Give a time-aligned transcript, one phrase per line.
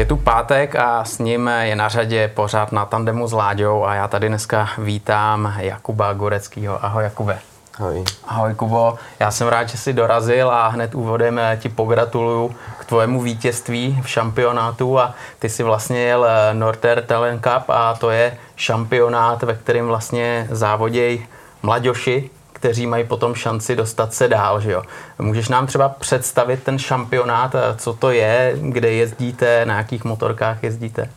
[0.00, 3.94] Je tu pátek a s ním je na řadě pořád na tandemu s Láďou a
[3.94, 6.84] já tady dneska vítám Jakuba Goreckýho.
[6.84, 7.38] Ahoj Jakube.
[7.78, 8.04] Ahoj.
[8.28, 13.22] Ahoj Kubo, já jsem rád, že jsi dorazil a hned úvodem ti pogratuluju k tvojemu
[13.22, 19.42] vítězství v šampionátu a ty si vlastně jel Norter Talent Cup a to je šampionát,
[19.42, 21.26] ve kterém vlastně závodějí
[21.62, 22.30] mladoši,
[22.60, 24.60] kteří mají potom šanci dostat se dál.
[24.60, 24.82] Že jo?
[25.18, 31.10] Můžeš nám třeba představit ten šampionát, co to je, kde jezdíte, na jakých motorkách jezdíte?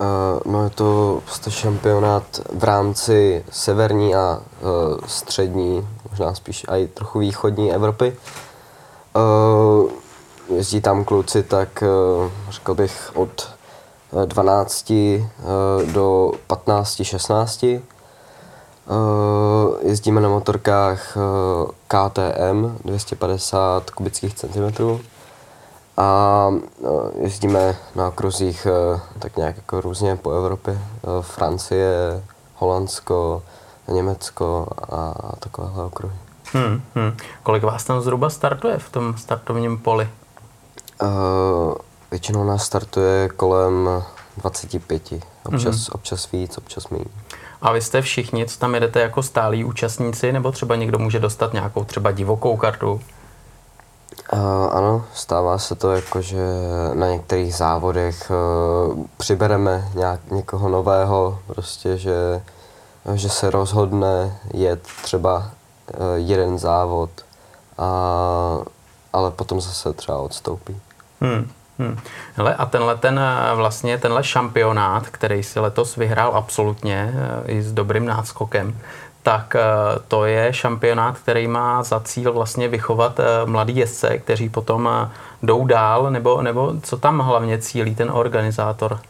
[0.00, 4.68] Uh, no je to prostě šampionát v rámci severní a uh,
[5.06, 8.16] střední, možná spíš i trochu východní Evropy.
[9.16, 9.90] Uh,
[10.56, 11.84] jezdí tam kluci tak,
[12.50, 13.50] řekl bych, od
[14.24, 14.96] 12 uh,
[15.92, 17.64] do 15, 16.
[18.88, 25.00] Uh, jezdíme na motorkách uh, KTM 250 kubických centimetrů
[25.96, 28.66] a uh, jezdíme na kruzích
[29.18, 30.78] tak nějak jako různě po Evropě.
[31.20, 32.22] Francie,
[32.54, 33.42] Holandsko,
[33.88, 36.14] Německo a takovéhle okruhy.
[36.52, 37.16] Hmm, hmm.
[37.42, 40.08] Kolik vás tam zhruba startuje v tom startovním poli?
[41.02, 41.74] Uh,
[42.10, 43.88] většinou nás startuje kolem
[44.36, 45.12] 25.
[45.44, 45.94] Občas, mm-hmm.
[45.94, 47.04] občas víc, občas méně.
[47.62, 51.52] A vy jste všichni, co tam jedete jako stálí účastníci, nebo třeba někdo může dostat
[51.52, 53.00] nějakou třeba divokou kartu?
[54.32, 54.40] Uh,
[54.72, 56.38] ano, stává se to jako, že
[56.94, 62.42] na některých závodech uh, přibereme nějak, někoho nového, prostě, že,
[63.14, 67.10] že se rozhodne jet třeba uh, jeden závod,
[67.78, 68.58] a,
[69.12, 70.80] ale potom zase třeba odstoupí.
[71.20, 71.50] Hmm.
[71.78, 71.98] Hmm.
[72.34, 73.20] Hele, a tenhle ten
[73.54, 77.14] vlastně tenhle šampionát, který si letos vyhrál absolutně
[77.46, 78.78] i s dobrým náskokem,
[79.22, 79.56] tak
[80.08, 85.10] to je šampionát, který má za cíl vlastně vychovat mladý jezdce, kteří potom
[85.42, 89.00] jdou dál, nebo, nebo co tam hlavně cílí ten organizátor?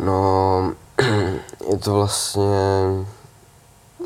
[0.00, 0.72] No,
[1.70, 2.84] je to vlastně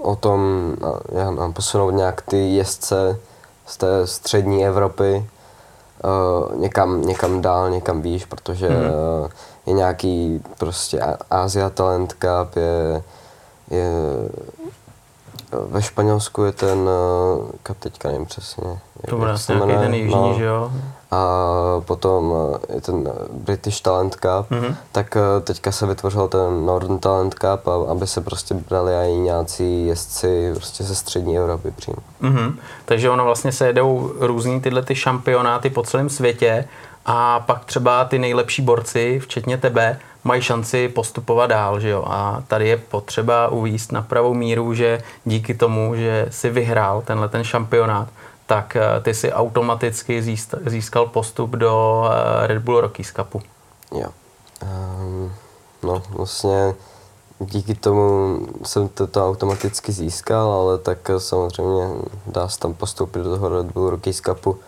[0.03, 0.72] o tom,
[1.12, 3.19] já mám posunout nějak ty jezdce
[3.66, 5.26] z té střední Evropy,
[6.04, 8.76] uh, někam, někam dál, někam výš, protože mm.
[8.76, 9.28] uh,
[9.66, 13.02] je nějaký prostě Asia Talent Cup, je,
[13.70, 13.90] je
[15.66, 18.78] ve Španělsku je ten uh, cup, teďka nevím přesně.
[19.08, 20.34] To bude asi nějaký ten jižní, no.
[20.38, 20.72] že jo?
[21.16, 22.34] A potom
[22.75, 24.75] je ten British Talent Cup, mm-hmm.
[24.93, 30.53] tak teďka se vytvořil ten Northern Talent Cup, aby se prostě brali i nějací jezdci
[30.55, 31.97] prostě ze střední Evropy přímo.
[32.22, 32.55] Mm-hmm.
[32.84, 36.65] Takže ono vlastně se jedou různý tyhle ty šampionáty po celém světě
[37.06, 42.05] a pak třeba ty nejlepší borci, včetně tebe, mají šanci postupovat dál, že jo?
[42.06, 47.28] A tady je potřeba uvíst na pravou míru, že díky tomu, že si vyhrál tenhle
[47.28, 48.09] ten šampionát,
[48.46, 53.42] tak eh, ty si automaticky získal postup do eh, Red Bull Rockies Cupu.
[53.92, 54.08] Jo.
[54.62, 55.32] Um,
[55.82, 56.74] no, vlastně
[57.40, 61.88] díky tomu jsem to, to automaticky získal, ale tak samozřejmě
[62.26, 64.58] dá se tam postoupit do toho Red Bull Rockies Cupu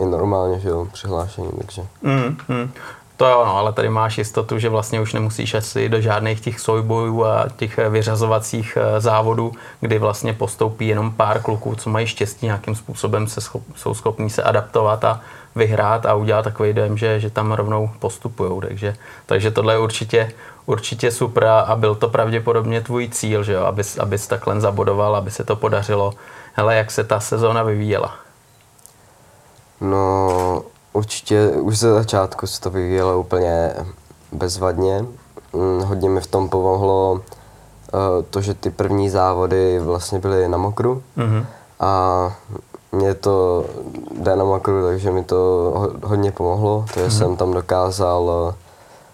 [0.00, 1.82] je normálně, že jo, přihlášení, takže.
[2.02, 2.72] Mm, mm.
[3.20, 6.60] To jo, no, ale tady máš jistotu, že vlastně už nemusíš asi do žádných těch
[6.60, 12.46] soubojů a těch vyřazovacích eh, závodů, kdy vlastně postoupí jenom pár kluků, co mají štěstí,
[12.46, 15.20] nějakým způsobem se schop, jsou schopní se adaptovat a
[15.54, 18.60] vyhrát a udělat takový dojem, že, že tam rovnou postupují.
[18.60, 20.32] Takže, takže tohle je určitě,
[20.66, 23.64] určitě super a byl to pravděpodobně tvůj cíl, že jo?
[23.64, 26.14] Abys, abys takhle zabodoval, aby se to podařilo.
[26.52, 28.16] Hele, jak se ta sezóna vyvíjela?
[29.80, 33.74] No, určitě už ze začátku se to vyvíjelo úplně
[34.32, 35.04] bezvadně.
[35.52, 37.20] Mm, hodně mi v tom pomohlo uh,
[38.30, 41.02] to, že ty první závody vlastně byly na mokru.
[41.18, 41.46] Mm-hmm.
[41.80, 42.32] A
[42.92, 43.64] mě to
[44.20, 45.36] jde na mokru, takže mi to
[46.02, 46.84] hodně pomohlo.
[46.94, 47.18] Takže mm-hmm.
[47.18, 48.54] jsem tam dokázal eh,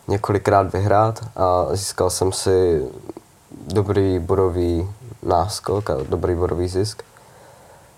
[0.09, 2.86] několikrát vyhrát a získal jsem si
[3.66, 4.88] dobrý bodový
[5.22, 7.03] náskok a dobrý bodový zisk.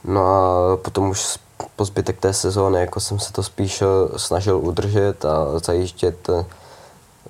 [0.05, 1.39] No a potom už
[1.77, 6.45] po zbytek té sezóny jako jsem se to spíš eh, snažil udržet a zajíždět eh,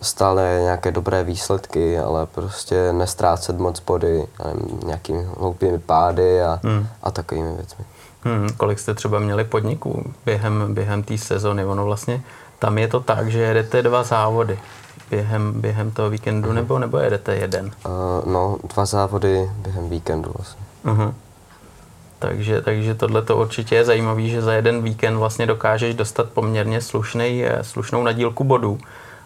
[0.03, 4.27] stále nějaké dobré výsledky, ale prostě nestrácet moc body
[4.85, 6.87] nějakými hloupými pády a, hmm.
[7.03, 7.85] a takovými věcmi.
[8.25, 11.65] Hmm, kolik jste třeba měli podniků během, během té sezony?
[11.65, 12.23] Ono vlastně
[12.59, 14.59] tam je to tak, že jedete dva závody
[15.11, 16.57] během, během toho víkendu, hmm.
[16.57, 17.67] nebo, nebo jedete jeden?
[17.67, 20.63] Uh, no, dva závody během víkendu vlastně.
[20.85, 21.15] Uh-huh.
[22.19, 26.81] Takže, takže tohle to určitě je zajímavé, že za jeden víkend vlastně dokážeš dostat poměrně
[26.81, 28.79] slušnej, eh, slušnou nadílku bodů,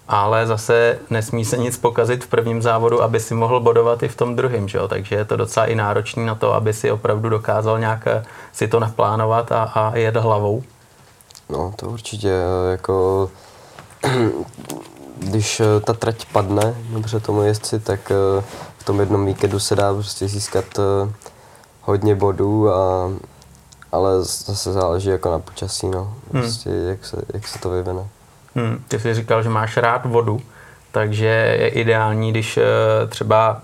[0.09, 4.17] ale zase nesmí se nic pokazit v prvním závodu, aby si mohl bodovat i v
[4.17, 4.89] tom druhém, jo?
[4.89, 8.69] takže je to docela i náročný na to, aby si opravdu dokázal nějak eh, si
[8.69, 10.62] to naplánovat a, a jet hlavou.
[11.50, 13.31] No to určitě, eh, jako
[15.19, 18.12] když ta trať padne dobře tomu jezdci, tak
[18.79, 20.65] v tom jednom víkendu se dá prostě získat
[21.82, 23.11] hodně bodů, a,
[23.93, 26.14] ale zase záleží jako na počasí, no.
[26.31, 28.06] Prostě jak, se, jak se to vyvine.
[28.55, 30.40] Hmm, ty jsi říkal, že máš rád vodu,
[30.93, 31.26] takže
[31.61, 32.62] je ideální, když eh,
[33.08, 33.62] třeba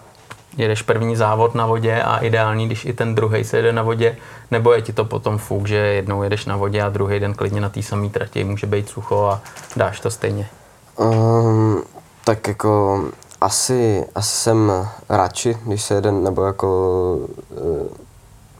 [0.57, 4.17] jedeš první závod na vodě a ideální, když i ten druhý se jede na vodě,
[4.51, 7.61] nebo je ti to potom fuk, že jednou jedeš na vodě a druhý den klidně
[7.61, 9.41] na té samé trati může být sucho a
[9.77, 10.49] dáš to stejně.
[10.97, 11.83] Um,
[12.25, 13.05] tak jako
[13.41, 14.73] asi, asi jsem
[15.09, 17.15] radši, když se jeden, nebo jako
[17.51, 17.87] uh,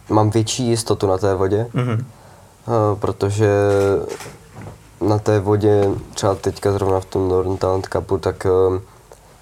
[0.09, 1.93] mám větší jistotu na té vodě, Mhm.
[1.93, 3.51] uh, protože
[5.01, 8.79] na té vodě, třeba teďka zrovna v tom Northern Talent Cupu, tak, uh,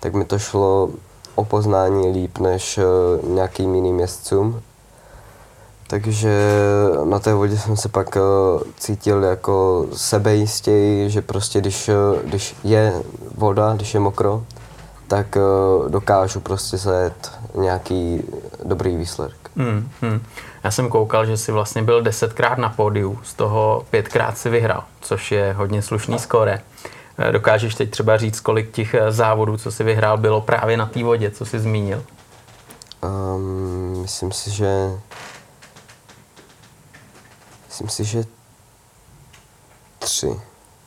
[0.01, 0.91] tak mi to šlo
[1.35, 4.61] o poznání líp než uh, nějakým jiným jezdcům.
[5.89, 6.53] Takže
[7.05, 8.17] na té vodě jsem se pak
[8.79, 11.91] cítil jako sebejistěji, že prostě když,
[12.25, 13.03] když je
[13.35, 14.43] voda, když je mokro,
[15.09, 15.37] tak
[15.89, 18.23] dokážu prostě zajet nějaký
[18.65, 19.51] dobrý výsledek.
[19.57, 20.21] Hmm, hmm.
[20.65, 24.85] Já jsem koukal, že jsi vlastně byl desetkrát na pódiu, z toho pětkrát si vyhrál,
[25.01, 26.63] což je hodně slušný skóre.
[27.19, 30.87] Eh, Dokážeš teď třeba říct, kolik těch eh, závodů, co jsi vyhrál, bylo právě na
[30.87, 32.05] té vodě, co jsi zmínil?
[33.03, 34.91] Um, myslím si, že
[37.67, 38.25] myslím si, že
[39.99, 40.41] tři.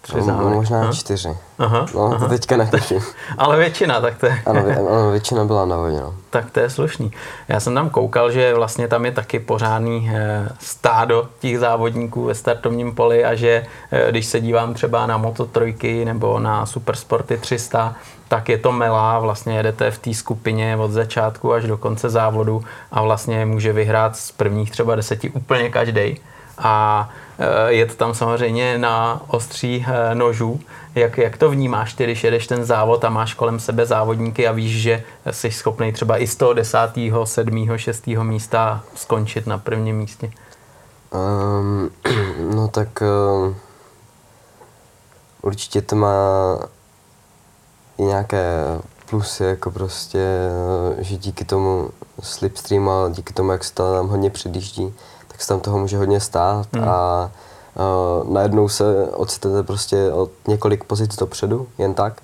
[0.10, 0.56] Tři No, závody.
[0.56, 0.92] Možná Aha.
[0.92, 1.30] čtyři.
[1.60, 3.00] Aha, No, to teďka netuším.
[3.38, 6.14] Ale většina, tak to je, Ano, vě- ano, většina byla na vodě, no.
[6.30, 7.12] tak to je slušný.
[7.48, 12.36] Já jsem tam koukal, že vlastně tam je taky pořádný eh, stádo těch závodníků ve
[12.36, 17.38] startovním poli a že eh, když se dívám třeba na Moto trojky nebo na Supersporty
[17.38, 17.96] 300,
[18.28, 22.64] tak je to melá, vlastně jedete v té skupině od začátku až do konce závodu
[22.92, 26.18] a vlastně může vyhrát z prvních třeba deseti úplně každý.
[26.58, 27.10] A
[27.68, 30.60] je to tam samozřejmě na ostří eh, nožů.
[30.96, 34.52] Jak, jak to vnímáš ty, když jedeš ten závod a máš kolem sebe závodníky a
[34.52, 39.98] víš, že jsi schopný třeba i z toho desátého, sedmého, šestého místa skončit na prvním
[39.98, 40.32] místě?
[41.12, 41.92] Um,
[42.56, 43.56] no tak um,
[45.42, 46.60] určitě to má
[47.98, 48.64] i nějaké
[49.10, 51.90] plusy, jako prostě, eh, že díky tomu
[52.22, 54.94] slipstreamu a díky tomu, jak se tam hodně předjíždí,
[55.40, 56.90] tak se tam toho může hodně stát Hmm.
[56.90, 57.32] a
[58.24, 62.22] uh, najednou se ocitnete prostě od několik pozic dopředu, jen tak.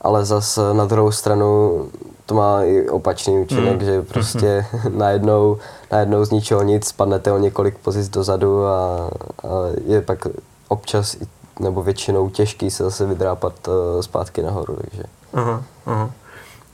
[0.00, 1.82] Ale zase na druhou stranu
[2.26, 3.84] to má i opačný účinek, Hmm.
[3.84, 5.56] že prostě najednou,
[5.92, 9.08] najednou z ničeho nic spadnete o několik pozic dozadu a,
[9.42, 9.48] a
[9.86, 10.26] je pak
[10.68, 11.16] občas
[11.60, 15.02] nebo většinou těžký se zase vydrápat uh, zpátky nahoru, takže.
[15.34, 16.10] Aha, aha.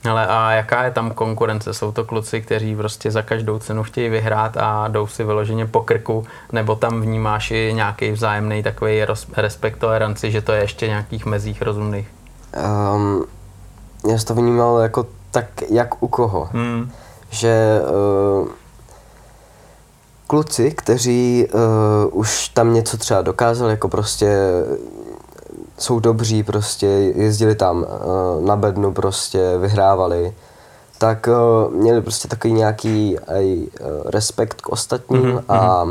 [0.03, 1.73] Ale a jaká je tam konkurence?
[1.73, 5.81] Jsou to kluci, kteří prostě za každou cenu chtějí vyhrát a jdou si vyloženě po
[5.81, 9.05] krku, nebo tam vnímáš i nějaký vzájemný takový
[9.37, 12.07] respekt, toleranci, že to je ještě nějakých mezích rozumných?
[12.95, 13.25] Um,
[14.09, 16.49] já jsem to vnímal jako tak, jak u koho.
[16.53, 16.91] Hmm.
[17.29, 17.79] Že
[18.41, 18.47] uh,
[20.27, 24.37] kluci, kteří uh, už tam něco třeba dokázali, jako prostě
[25.79, 26.85] jsou dobří, prostě
[27.15, 30.33] jezdili tam uh, na bednu, prostě vyhrávali,
[30.97, 33.67] tak uh, měli prostě takový nějaký aj, uh,
[34.05, 35.85] respekt k ostatním Mhm, a, a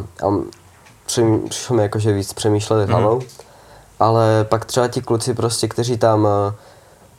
[1.07, 2.93] při, přišlo mi jako, že víc přemýšleli Mhm.
[2.93, 3.21] hlavou.
[4.01, 6.31] Ale pak třeba ti kluci prostě, kteří tam uh,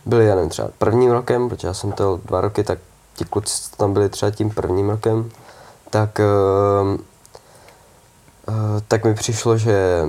[0.06, 2.80] byli, já nevím, třeba prvním rokem, protože já jsem to dva roky, tak
[3.16, 5.30] ti kluci tam byli třeba tím prvním rokem,
[5.90, 8.56] tak, uh, uh,
[8.88, 10.06] tak mi přišlo, že,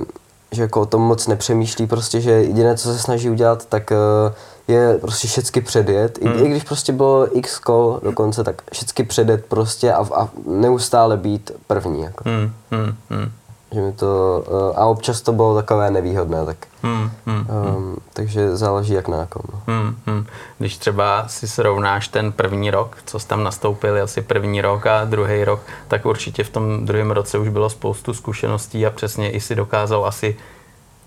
[0.51, 4.33] že jako o tom moc nepřemýšlí, prostě, že jediné, co se snaží udělat, tak uh,
[4.67, 6.17] je prostě všecky předjet.
[6.21, 6.45] I, Hmm.
[6.45, 11.51] I když prostě bylo x kol dokonce, tak všecky předjet prostě a, a neustále být
[11.67, 12.01] první.
[12.01, 12.29] Jako.
[12.29, 13.31] Hmm, hmm, hmm,
[13.73, 17.47] Že mi to, uh, a občas to bylo takové nevýhodné, tak, hmm, hmm.
[17.75, 19.43] um, takže záleží jak na kom.
[19.53, 19.61] No.
[19.67, 20.25] Hmm, hmm.
[20.57, 24.85] Když třeba si srovnáš ten první rok, co jsi tam nastoupil, jel si první rok
[24.85, 29.31] a druhý rok, tak určitě v tom druhém roce už bylo spoustu zkušeností a přesně
[29.31, 30.37] i si dokázal asi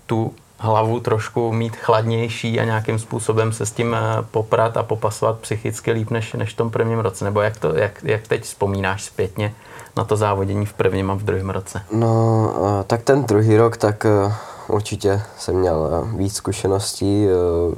[0.05, 3.99] tu hlavu trošku mít chladnější a nějakým způsobem se s tím eh,
[4.31, 7.25] poprat a popasovat psychicky líp než, než v tom prvním roce.
[7.25, 9.53] Nebo jak, to, jak, jak teď vzpomínáš zpětně
[9.97, 11.81] na to závodění v prvním a v druhém roce?
[11.91, 14.31] No, uh, tak ten druhý rok, tak uh,
[14.75, 17.25] určitě jsem měl uh, víc zkušeností,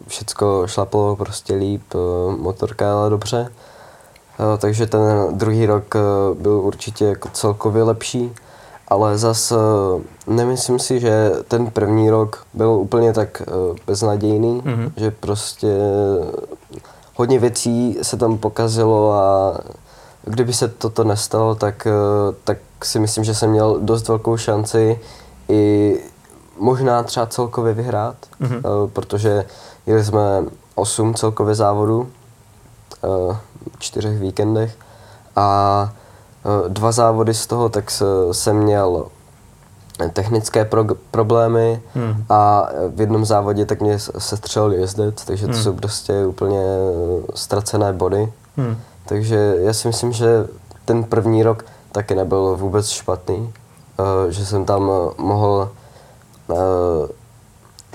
[0.07, 1.93] všecko šlapalo prostě líp,
[2.37, 3.49] motorka jela dobře,
[4.57, 5.95] takže ten druhý rok
[6.33, 8.33] byl určitě jako celkově lepší,
[8.87, 9.53] ale zas
[10.27, 13.41] nemyslím si, že ten první rok byl úplně tak
[13.87, 14.91] beznadějný, Mhm.
[14.97, 15.67] že prostě
[17.15, 19.57] hodně věcí se tam pokazilo a
[20.27, 24.99] kdyby se toto nestalo, tak, eh, tak si myslím, že jsem měl dost velkou šanci
[25.49, 25.93] i
[26.59, 28.55] možná třeba celkově vyhrát, Mhm.
[28.55, 28.89] mm-hmm.
[28.93, 29.45] protože
[29.87, 30.43] Jeli jsme
[30.75, 32.09] osm celkově závodů,
[33.01, 33.35] uh,
[33.79, 34.75] čtyřech víkendech
[35.35, 35.91] a
[36.67, 37.91] dva závody z toho, tak
[38.31, 39.05] jsem měl
[40.13, 42.25] technické pro, problémy hmm.
[42.29, 45.63] a v jednom závodě tak mě sestřelil jezdec, takže to hmm.
[45.63, 46.61] jsou prostě úplně
[47.35, 48.33] ztracené body.
[48.57, 48.77] Hmm.
[49.07, 50.47] Takže já si myslím, že
[50.85, 54.81] ten první rok taky nebyl vůbec špatný, uh, že jsem tam
[55.17, 55.71] mohl
[56.47, 56.57] uh,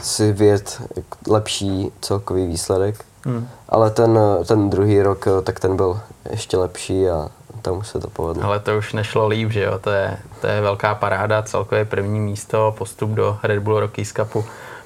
[0.00, 0.82] si vědět
[1.28, 3.04] lepší celkový výsledek.
[3.24, 3.48] Hmm.
[3.68, 6.00] Ale ten, ten druhý rok, tak ten byl
[6.30, 7.28] ještě lepší a
[7.62, 8.44] tam už se to povedlo.
[8.44, 9.78] Ale to už nešlo líp, že jo?
[9.78, 14.44] To je, to je velká paráda, celkově první místo, postup do Red Bull Rockies Cupu,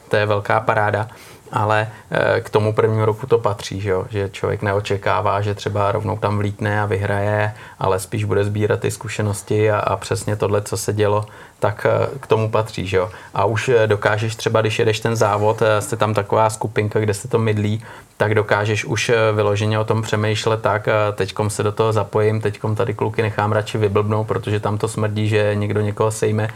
[0.09, 1.09] to je velká paráda
[1.53, 4.07] ale eh, k tomu prvnímu roku to patří, že, jo?
[4.11, 8.91] že člověk neočekává, že třeba rovnou tam vlítne a vyhraje, ale spíš bude sbírat ty
[8.91, 11.25] zkušenosti a, a přesně tohle, co se dělo,
[11.61, 12.87] tak eh, k tomu patří.
[12.87, 13.11] Že jo?
[13.35, 17.29] A už eh, dokážeš třeba, když jedeš ten závod, jste tam taková skupinka, kde se
[17.29, 17.83] to mydlí,
[18.17, 22.95] tak dokážeš už vyloženě o tom přemýšlet tak, teďkom se do toho zapojím, teďkom tady
[22.95, 26.49] kluky nechám radši vyblbnout, protože tam to smrdí, že někdo někoho sejme.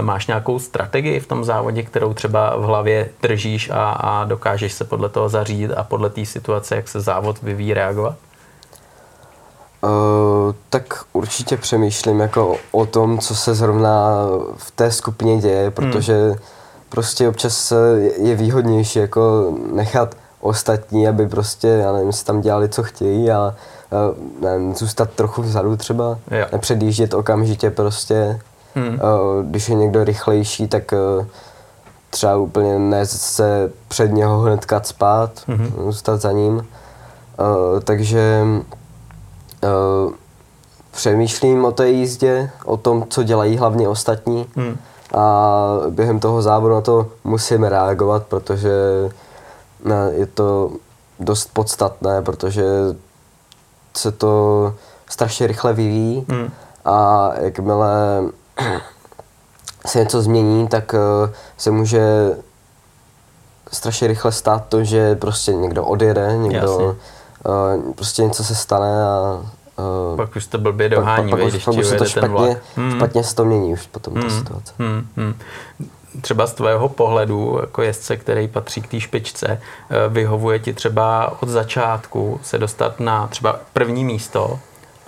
[0.00, 4.84] Máš nějakou strategii v tom závodě, kterou třeba v hlavě držíš a, a dokážeš se
[4.84, 8.14] podle toho zařídit a podle té situace, jak se závod vyvíjí, reagovat?
[9.82, 16.28] Uh, tak určitě přemýšlím jako o tom, co se zrovna v té skupině děje, protože
[16.28, 16.36] hmm.
[16.88, 17.72] prostě občas
[18.16, 23.54] je výhodnější jako nechat ostatní, aby prostě, já nevím, si tam dělali, co chtějí a
[24.40, 26.46] nevím, zůstat trochu vzadu třeba, jo.
[26.52, 28.40] nepředjíždět okamžitě prostě.
[28.74, 28.98] Hmm.
[29.42, 31.26] Když je někdo rychlejší, tak uh,
[32.10, 35.84] třeba úplně ne se před něho hnedka spát, mm-hmm.
[35.84, 36.54] zůstat za ním.
[36.54, 38.44] Uh, takže
[39.62, 40.12] uh,
[40.90, 44.78] přemýšlím o té jízdě, o tom, co dělají hlavně ostatní mm.
[45.14, 45.56] a
[45.90, 48.72] během toho závodu na to musím reagovat, protože
[50.10, 50.70] je to
[51.20, 52.64] dost podstatné, protože
[53.96, 54.74] se to
[55.10, 56.52] strašně rychle vyvíjí mm.
[56.84, 58.22] a jakmile
[59.86, 62.36] se něco změní, tak uh, se může
[63.72, 69.42] strašně rychle stát to, že prostě někdo odjede, někdo uh, prostě něco se stane a
[69.78, 72.96] uh, pak už to blbě dohání, pak, pak, když pak už to špatně, hmm.
[72.96, 74.22] špatně se to mění už potom hmm.
[74.22, 74.72] ta situace.
[74.78, 75.06] Hmm.
[75.16, 75.34] Hmm.
[76.20, 79.60] Třeba z tvého pohledu, jako jezdce, který patří k té špičce,
[80.08, 84.58] vyhovuje ti třeba od začátku se dostat na třeba první místo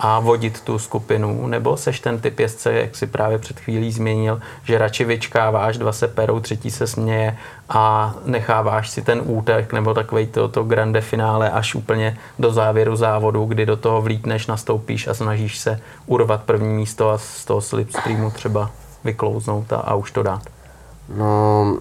[0.03, 4.41] a vodit tu skupinu, nebo seš ten typ jezdce, jak si právě před chvílí změnil,
[4.63, 7.37] že radši vyčkáváš, dva se perou, třetí se směje
[7.69, 12.95] a necháváš si ten útek nebo takový to, to grande finále až úplně do závěru
[12.95, 17.61] závodu, kdy do toho vlítneš, nastoupíš a snažíš se urvat první místo a z toho
[17.61, 18.71] slipstreamu třeba
[19.03, 20.41] vyklouznout a, a už to dát.
[21.15, 21.77] No,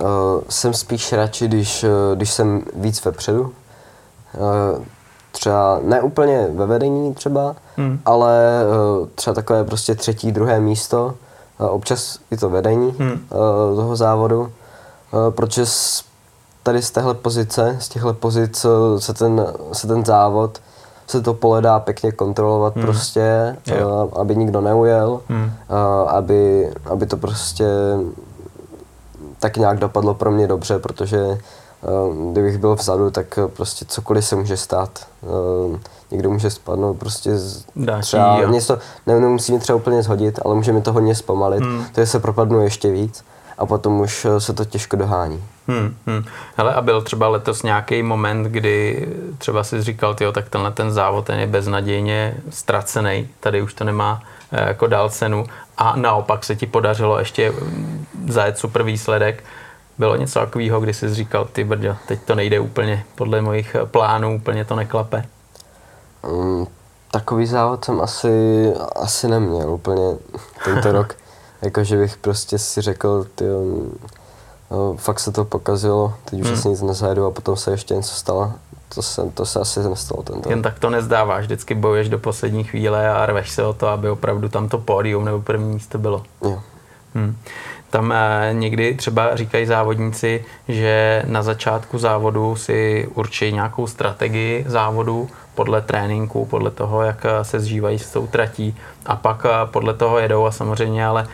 [0.00, 0.06] uh,
[0.48, 3.52] jsem spíš radši, když, uh, když jsem víc vepředu.
[5.36, 7.98] Třeba ne úplně ve vedení třeba, hmm.
[8.04, 8.62] ale
[9.00, 11.14] uh, třeba takové prostě třetí, druhé místo,
[11.58, 13.10] uh, občas i to vedení hmm.
[13.10, 13.18] uh,
[13.76, 14.52] toho závodu,
[15.30, 15.64] protože
[16.62, 18.66] tady z téhle pozice, z těchto pozic
[18.98, 20.60] se ten, se ten závod,
[21.06, 22.84] se to pole dá pěkně kontrolovat hmm.
[22.84, 25.50] prostě, uh, aby nikdo neujel, hmm.
[26.06, 27.66] aby, aby to prostě
[29.40, 31.38] tak nějak dopadlo pro mě dobře, protože Eh,
[32.32, 35.06] kdybych byl vzadu, tak eh, prostě cokoliv se může stát.
[35.22, 35.78] Eh,
[36.10, 37.64] někdo může spadnout prostě z,
[38.00, 41.84] třeba něco, ne, nemusí mi třeba úplně zhodit, ale může mi to hodně zpomalit, hmm.
[41.92, 43.24] takže se propadnu ještě víc
[43.58, 45.44] a potom už se to těžko dohání.
[45.68, 46.24] Hmm, hmm.
[46.56, 50.92] Hele, a byl třeba letos nějaký moment, kdy třeba si říkal, tyjo, tak tenhle ten
[50.92, 55.46] závod ten je beznadějně ztracený, tady už to nemá jako dál cenu
[55.78, 57.52] a naopak se ti podařilo ještě
[58.28, 59.44] zajet super výsledek
[59.98, 64.36] bylo něco takového, kdy jsi říkal, ty brďo, teď to nejde úplně podle mojich plánů,
[64.36, 65.24] úplně to neklape?
[66.28, 66.66] Um,
[67.10, 70.16] takový závod jsem asi, asi neměl úplně
[70.64, 71.14] tento rok.
[71.62, 73.44] Jakože bych prostě si řekl, ty,
[74.70, 76.58] no, fakt se to pokazilo, teď už hmm.
[76.58, 78.52] asi nic nezajedu a potom se ještě něco stalo.
[78.94, 82.64] To se, to se asi nestalo tento Jen tak to nezdáváš, vždycky bojuješ do poslední
[82.64, 86.22] chvíle a rveš se o to, aby opravdu tam to pódium nebo první místo bylo.
[86.42, 86.62] Jo.
[87.14, 87.36] Hmm.
[87.90, 95.28] Tam eh, někdy třeba říkají závodníci, že na začátku závodu si určí nějakou strategii závodu
[95.54, 98.76] podle tréninku, podle toho, jak eh, se zžívají s tou tratí
[99.06, 101.26] a pak eh, podle toho jedou a samozřejmě, ale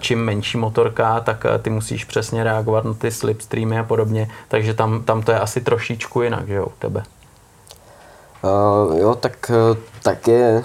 [0.00, 5.02] čím menší motorka, tak ty musíš přesně reagovat na ty slipstreamy a podobně, takže tam,
[5.02, 7.02] tam to je asi trošičku jinak, že jo, u tebe.
[8.42, 9.50] Uh, jo, tak,
[10.02, 10.64] tak je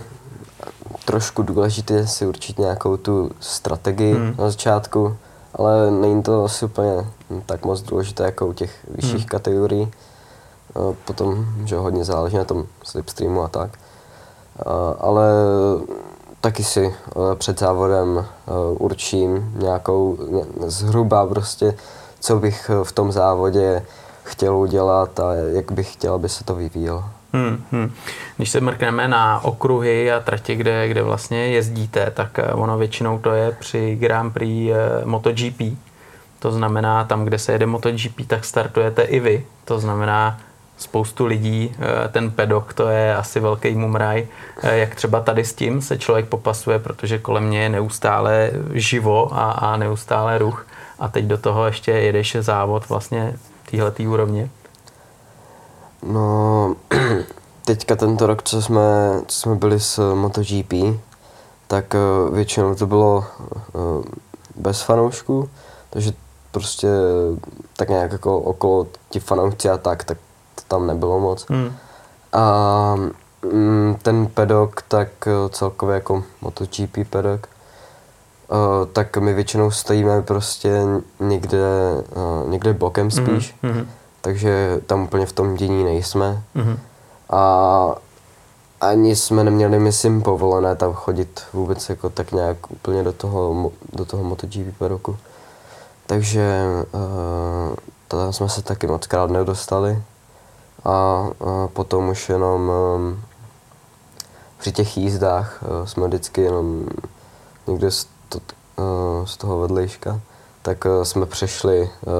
[1.05, 4.35] trošku důležité si určit nějakou tu strategii hmm.
[4.37, 5.17] na začátku,
[5.55, 7.07] ale není to asi úplně
[7.45, 9.27] tak moc důležité jako u těch vyšších hmm.
[9.27, 9.91] kategorií.
[10.75, 13.69] Uh, potom, že hodně záleží na tom slipstreamu a tak.
[14.65, 15.29] Uh, ale
[16.41, 18.25] taky si uh, před závodem
[18.77, 20.17] určím nějakou
[20.65, 21.75] zhruba prostě,
[22.19, 23.85] co bych v tom závodě
[24.23, 27.03] chtěl udělat a jak bych chtěl, aby se to vyvíjelo.
[27.33, 27.93] Hmm, hmm.
[28.37, 33.19] Když se mrkneme na okruhy a trati, kde, kde vlastně jezdíte, tak eh, ono většinou
[33.19, 35.61] to je při Grand Prix eh, MotoGP.
[36.39, 39.45] To znamená, tam, kde se jede MotoGP, tak startujete i vy.
[39.65, 40.39] To znamená,
[40.77, 44.27] spoustu lidí, eh, ten pedok, to je asi velký mumraj,
[44.63, 49.51] jak třeba tady s tím se člověk popasuje, protože kolem mě je neustále živo a,
[49.51, 50.67] a neustále ruch
[50.99, 53.33] a teď do toho ještě jedeš závod vlastně
[53.71, 54.49] téhle úrovně.
[56.03, 56.75] No,
[57.65, 60.73] teďka tento rok, co jsme, co jsme byli s MotoGP,
[61.67, 63.25] tak uh, většinou to bylo
[63.73, 64.03] uh,
[64.55, 65.49] bez fanoušků,
[65.89, 66.13] takže
[66.51, 66.87] prostě
[67.75, 70.17] tak nějak jako okolo ti fanoušci a tak, tak
[70.55, 71.45] to tam nebylo moc.
[71.49, 71.75] Hmm.
[72.33, 72.95] A
[73.53, 77.47] mm, ten pedok, tak uh, celkově jako MotoGP pedok,
[78.93, 80.83] tak my většinou stojíme prostě
[81.19, 81.59] někde,
[82.47, 83.55] někde bokem spíš.
[83.61, 83.87] Hmm
[84.21, 86.43] takže tam úplně v tom dění nejsme.
[86.55, 86.77] Mm-hmm.
[87.29, 87.95] A
[88.81, 94.05] ani jsme neměli, myslím, povolené tam chodit vůbec jako tak nějak úplně do toho, do
[94.05, 95.17] toho MotoGP roku.
[96.05, 97.75] Takže uh,
[98.07, 100.03] tam jsme se taky moc krát nedostali.
[100.83, 103.23] A uh, potom už jenom um,
[104.57, 106.85] při těch jízdách uh, jsme vždycky jenom
[107.67, 108.39] někde z, to,
[108.77, 110.19] uh, z toho vedlejška
[110.61, 112.13] tak uh, jsme přešli uh,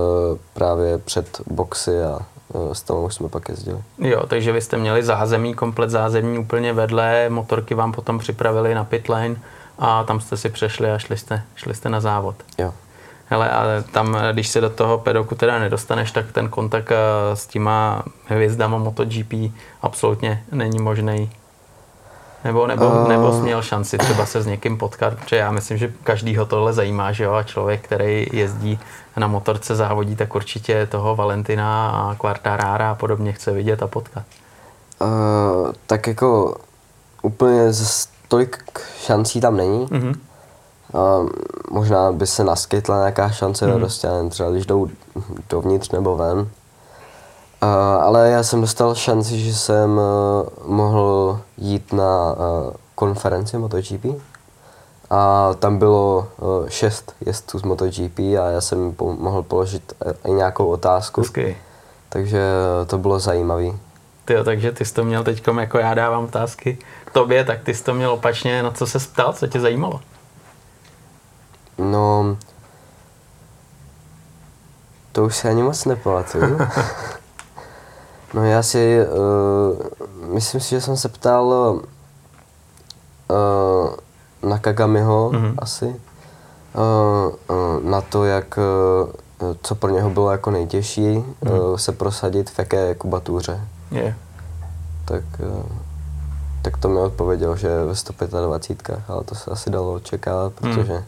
[0.53, 2.19] právě před boxy a
[2.53, 3.79] uh, s tom už jsme pak jezdili.
[3.97, 8.83] Jo, takže vy jste měli zázemí, komplet zázemí úplně vedle, motorky vám potom připravili na
[8.83, 9.35] pitlane
[9.79, 12.35] a tam jste si přešli a šli jste, šli jste na závod.
[12.57, 12.73] Jo.
[13.25, 16.91] Hele, ale tam, když se do toho pedoku teda nedostaneš, tak ten kontakt
[17.33, 19.33] s těma hvězdama MotoGP
[19.81, 21.29] absolutně není možný.
[22.43, 23.07] Nebo, nebo, uh...
[23.07, 26.73] nebo jsi měl šanci třeba se s někým potkat, protože já myslím, že každýho tohle
[26.73, 28.79] zajímá, že jo, a člověk, který jezdí
[29.17, 34.23] na motorce závodí, tak určitě toho Valentina a Quartarara a podobně chce vidět a potkat.
[34.99, 36.55] Uh, tak jako
[37.21, 38.63] úplně z tolik
[38.99, 39.85] šancí tam není.
[39.85, 40.15] Mm-hmm.
[40.93, 41.29] Uh,
[41.71, 43.79] možná by se naskytla nějaká šance, mm-hmm.
[43.79, 44.87] prostě třeba když jdou
[45.49, 46.49] dovnitř nebo ven,
[47.63, 47.69] Uh,
[48.03, 50.03] ale já jsem dostal šanci, že jsem uh,
[50.65, 54.05] mohl jít na uh, konferenci MotoGP
[55.09, 59.93] a tam bylo uh, šest jezdců z MotoGP a já jsem po- mohl položit
[60.25, 61.21] i nějakou otázku.
[61.21, 61.57] Hezky.
[62.09, 62.41] Takže
[62.87, 63.71] to bylo zajímavé.
[64.25, 66.77] Ty takže ty jsi to měl teď, jako já dávám otázky
[67.11, 70.01] tobě, tak ty jsi to měl opačně, na co se ptal, co tě zajímalo?
[71.77, 72.37] No,
[75.11, 76.59] to už se ani moc nepamatuju.
[78.33, 79.77] No já si, uh,
[80.33, 81.45] myslím si, že jsem se ptal
[83.29, 85.53] uh, na Kagamiho mm-hmm.
[85.57, 85.95] asi, uh,
[87.49, 88.59] uh, na to, jak,
[89.41, 91.71] uh, co pro něho bylo jako nejtěžší, mm-hmm.
[91.71, 93.61] uh, se prosadit v jaké kubatuře.
[93.91, 94.15] Yeah.
[95.05, 95.63] Tak, uh,
[96.61, 100.75] tak to mi odpověděl, že ve 125, ale to se asi dalo očekávat, mhm.
[100.75, 101.03] protože mm.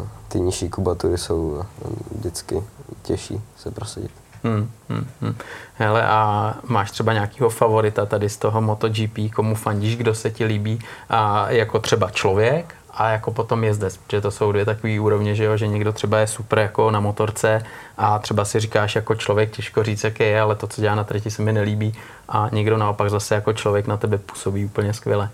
[0.00, 1.62] uh, ty nižší kubatury jsou
[2.10, 2.62] vždycky
[3.02, 4.23] těžší se prosadit.
[4.44, 5.34] Hmm, hmm, hmm.
[5.74, 10.44] Hele, a máš třeba nějakého favorita tady z toho MotoGP, komu fandíš, kdo se ti
[10.44, 10.78] líbí,
[11.10, 15.44] a jako třeba člověk a jako potom jezdec, protože to jsou dvě takové úrovně, že,
[15.44, 17.62] jo, že někdo třeba je super jako na motorce
[17.98, 21.04] a třeba si říkáš jako člověk, těžko říct, jaký je, ale to, co dělá na
[21.04, 21.94] trati, se mi nelíbí
[22.28, 25.30] a někdo naopak zase jako člověk na tebe působí úplně skvěle.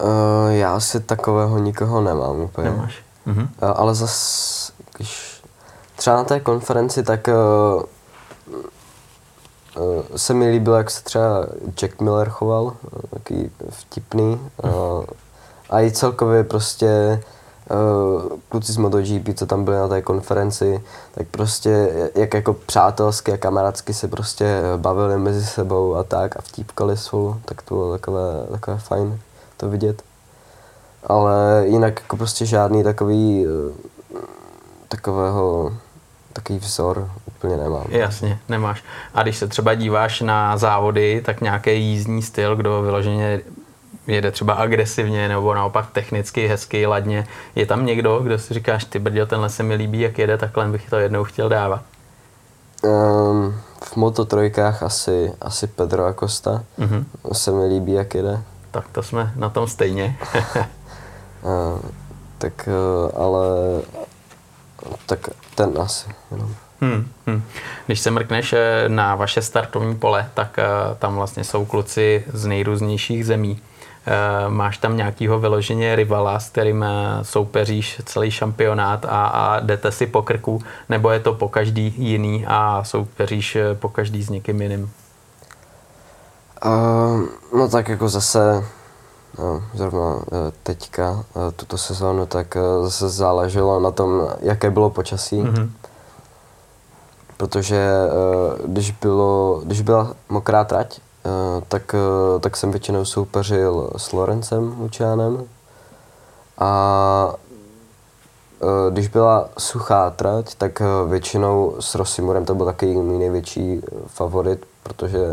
[0.00, 2.70] Uh, já si takového nikoho nemám úplně.
[2.70, 3.02] Nemáš.
[3.26, 3.42] Mhm.
[3.42, 5.31] Uh, ale zase, když
[6.02, 7.82] třeba na té konferenci, tak uh,
[10.16, 11.46] se mi líbilo, jak se třeba
[11.80, 12.72] Jack Miller choval, uh,
[13.10, 14.40] taký vtipný.
[14.64, 14.70] Uh,
[15.70, 17.22] a i celkově prostě
[17.70, 20.84] uh, kluci z MotoGP, co tam byli na té konferenci,
[21.14, 26.40] tak prostě jak jako přátelsky a kamarádsky se prostě bavili mezi sebou a tak a
[26.40, 29.20] vtípkali spolu, tak to bylo takové, takové fajn
[29.56, 30.02] to vidět.
[31.06, 33.46] Ale jinak jako prostě žádný takový
[34.88, 35.72] takového
[36.32, 37.86] takový vzor úplně nemám.
[37.88, 38.84] Jasně, nemáš.
[39.14, 43.40] A když se třeba díváš na závody, tak nějaký jízdní styl, kdo vyloženě
[44.06, 47.26] jede třeba agresivně nebo naopak technicky, hezky, ladně.
[47.54, 50.68] Je tam někdo, kdo si říkáš, ty brďo, tenhle se mi líbí, jak jede, takhle
[50.68, 51.82] bych to jednou chtěl dávat?
[52.84, 56.64] Um, v Moto trojkách asi, asi Pedro Acosta.
[56.78, 57.04] Mm-hmm.
[57.32, 58.42] Se mi líbí, jak jede.
[58.70, 60.18] Tak to jsme na tom stejně.
[61.42, 61.78] uh,
[62.38, 63.46] tak uh, ale
[65.06, 66.54] tak ten asi jenom.
[66.80, 67.42] Hmm, hmm.
[67.86, 72.46] Když se mrkneš eh, na vaše startovní pole, tak uh, tam vlastně jsou kluci z
[72.46, 73.60] nejrůznějších zemí.
[74.06, 76.84] Uh, máš tam nějakýho vyloženě rivala, s kterým
[77.22, 82.44] soupeříš celý šampionát a, a jdete si po krku, nebo je to po každý jiný
[82.48, 84.90] a soupeříš po každý s někým jiným?
[86.64, 87.22] Uh,
[87.58, 88.64] no tak jako zase
[89.74, 90.18] zrovna
[90.62, 91.24] teďka,
[91.56, 95.42] tuto sezónu, tak zase záleželo na tom, jaké bylo počasí.
[95.42, 95.70] Mm-hmm
[97.36, 97.90] protože
[98.64, 101.00] když, bylo, když byla mokrá trať,
[101.68, 101.94] tak,
[102.40, 105.44] tak jsem většinou soupeřil s Lorencem Lučianem
[106.58, 107.34] a
[108.90, 115.26] když byla suchá trať, tak většinou s Rosimurem to byl taky můj největší favorit, protože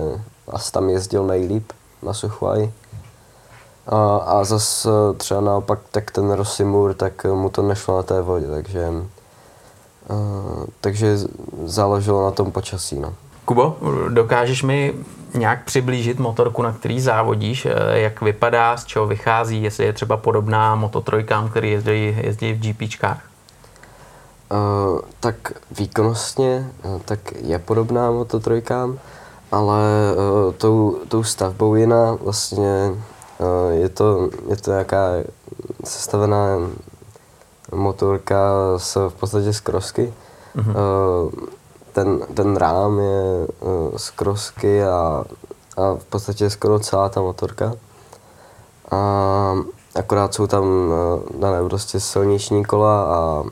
[0.47, 1.71] asi tam jezdil nejlíp
[2.03, 2.71] na Suchvaj.
[3.89, 8.47] A, a zase třeba naopak, tak ten Rosimur, tak mu to nešlo na té vodě,
[8.47, 8.91] takže
[10.09, 11.17] Uh, takže
[11.65, 12.99] záleželo na tom počasí.
[12.99, 13.13] No.
[13.45, 13.77] Kubo,
[14.09, 14.93] dokážeš mi
[15.33, 20.17] nějak přiblížit motorku, na který závodíš, eh, jak vypadá, z čeho vychází, jestli je třeba
[20.17, 23.21] podobná mototrojkám, který jezdí, jezdí v GPčkách?
[24.51, 25.35] Uh, tak
[25.71, 26.69] výkonnostně
[27.05, 28.99] tak je podobná mototrojkám,
[29.51, 29.81] ale
[30.15, 32.91] uh, tou, tou stavbou jiná vlastně
[33.69, 35.09] je to, je to nějaká
[35.83, 36.69] sestavená
[37.71, 38.37] motorka
[38.77, 40.13] z, v podstatě z krosky.
[40.55, 40.75] Mm-hmm.
[41.91, 45.23] Ten, ten rám je eh, z krosky a,
[45.77, 47.73] a v podstatě skoro celá ta motorka.
[48.91, 49.55] A
[49.95, 53.43] akorát jsou tam eh, dané prostě silniční kola a,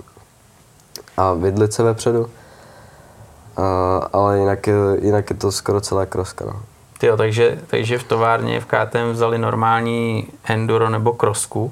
[1.17, 2.29] a vidlice vepředu.
[3.57, 6.45] A, ale jinak je, jinak je to skoro celá kroska.
[6.45, 6.61] No.
[6.97, 11.71] Tyjo, takže, takže v továrně v KTM vzali normální enduro nebo krosku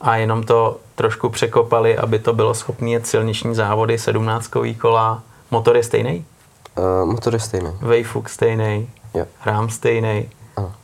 [0.00, 5.22] a jenom to trošku překopali, aby to bylo schopné jet silniční závody, 17 kola.
[5.50, 6.24] Motor je stejný?
[6.78, 7.70] Uh, motor je stejný.
[7.80, 9.26] Vejfuk stejný, jo.
[9.44, 10.30] rám stejný,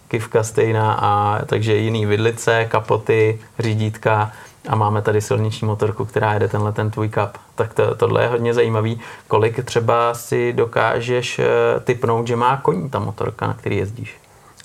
[0.08, 4.32] kivka stejná, a takže jiný vidlice, kapoty, řídítka
[4.68, 7.36] a máme tady silniční motorku, která jede tenhle ten tvůj kap.
[7.54, 9.00] Tak to, tohle je hodně zajímavý.
[9.28, 11.44] Kolik třeba si dokážeš eh,
[11.80, 14.16] typnout, že má koní ta motorka, na který jezdíš?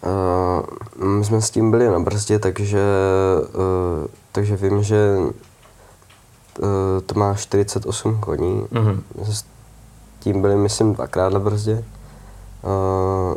[0.06, 2.80] Uh, my jsme s tím byli na brzdě, takže,
[3.54, 6.68] uh, takže vím, že uh,
[7.06, 8.62] to má 48 koní.
[8.62, 9.00] Mm-hmm.
[9.24, 9.46] S
[10.20, 11.84] tím byli, myslím, dvakrát na brzdě.
[12.64, 13.36] Uh,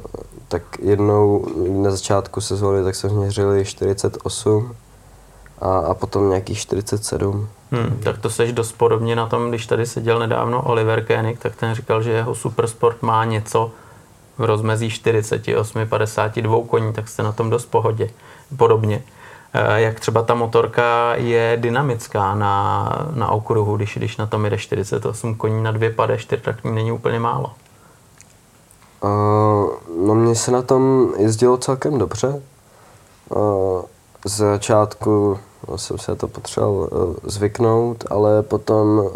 [0.49, 1.47] tak jednou
[1.83, 4.75] na začátku sezóny tak jsme měřili 48
[5.61, 7.49] a, a potom nějakých 47.
[7.71, 11.57] Hmm, tak to seš dost podobně na tom, když tady seděl nedávno Oliver Koenig, tak
[11.57, 13.73] ten říkal, že jeho supersport má něco,
[14.39, 18.11] v rozmezí 48, 52 koní, tak jste na tom dost pohodě.
[18.57, 19.03] Podobně.
[19.55, 24.59] Eh, jak třeba ta motorka je dynamická na, na okruhu, když, když na tom jede
[24.59, 27.53] 48 koní na dvě pade, čtyřtaktní není úplně málo.
[29.01, 29.71] Uh,
[30.07, 32.43] no mně se na tom jezdilo celkem dobře.
[33.29, 33.83] Uh,
[34.25, 39.11] z začátku no, jsem se to potřeboval uh, zvyknout, ale potom,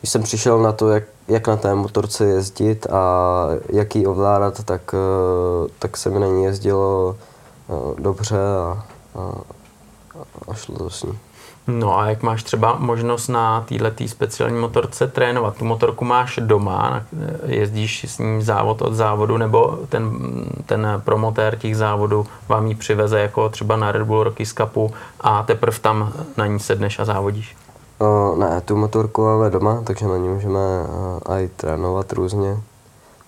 [0.00, 4.64] když jsem přišel na to, jak jak na té motorce jezdit a jak ji ovládat,
[4.64, 9.34] tak, eh, tak se mi na ní jezdilo eh, dobře a, a,
[10.48, 11.18] a šlo to s ní.
[11.66, 15.56] No a jak máš třeba možnost na této speciální motorce trénovat?
[15.56, 17.02] Tu motorku máš doma,
[17.46, 20.12] jezdíš s ní závod od závodu, nebo ten,
[20.66, 25.42] ten promotér těch závodů vám ji přiveze jako třeba na Red Bull Rockies Cupu a
[25.42, 27.56] teprve tam na ní sedneš a závodíš?
[27.98, 32.56] Uh, ne, tu motorku máme doma, takže na ní můžeme uh, i trénovat různě,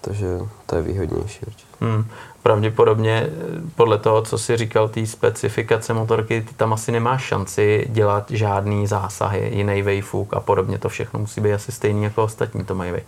[0.00, 0.26] takže
[0.66, 1.74] to je výhodnější určitě.
[1.80, 2.04] Hmm.
[2.44, 3.30] Pravděpodobně
[3.76, 8.86] podle toho, co si říkal, té specifikace motorky, ty tam asi nemáš šanci dělat žádný
[8.86, 10.78] zásahy, jiný vejfuk a podobně.
[10.78, 13.04] To všechno musí být asi stejný jako ostatní, to mají veď.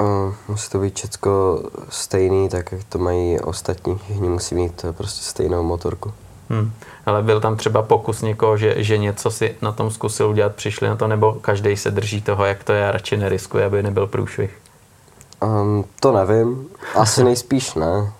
[0.00, 3.98] Uh, musí to být všechno stejný, tak jak to mají ostatní.
[3.98, 6.12] Všichni musí mít prostě stejnou motorku.
[6.50, 6.72] Hmm.
[7.06, 10.88] Ale byl tam třeba pokus někoho, že, že něco si na tom zkusil udělat, přišli
[10.88, 14.06] na to, nebo každý se drží toho, jak to je a radši neriskuje, aby nebyl
[14.06, 14.58] průšvih?
[15.42, 16.68] Um, to nevím.
[16.94, 18.12] Asi nejspíš ne.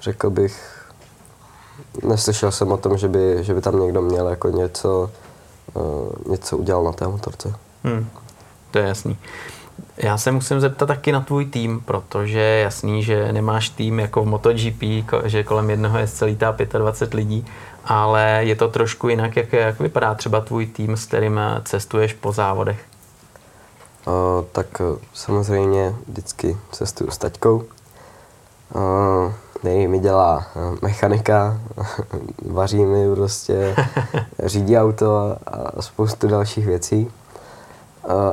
[0.00, 0.84] Řekl bych,
[2.02, 5.10] neslyšel jsem o tom, že by, že by tam někdo měl jako něco,
[6.28, 7.54] něco udělal na té motorce.
[7.84, 8.08] Hmm.
[8.70, 9.18] To je jasný.
[9.96, 14.22] Já se musím zeptat taky na tvůj tým, protože je jasný, že nemáš tým jako
[14.22, 14.82] v MotoGP,
[15.24, 17.46] že kolem jednoho je celý ta 25 lidí,
[17.84, 22.32] ale je to trošku jinak, jak, jak vypadá třeba tvůj tým, s kterým cestuješ po
[22.32, 22.80] závodech?
[24.06, 24.66] Uh, tak
[25.14, 27.64] samozřejmě vždycky cestuju s taťkou.
[28.74, 29.32] Uh,
[29.88, 31.60] mi dělá uh, mechanika,
[32.46, 33.76] vaří mi prostě,
[34.44, 37.10] řídí auto a, spoustu dalších věcí.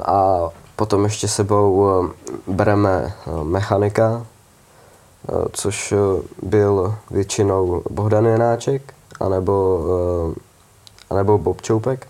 [0.05, 2.09] a potom ještě sebou
[2.47, 4.25] bereme mechanika,
[5.51, 5.93] což
[6.41, 9.85] byl většinou Bohdan Janáček, anebo,
[11.09, 12.07] anebo Bob Čoupek.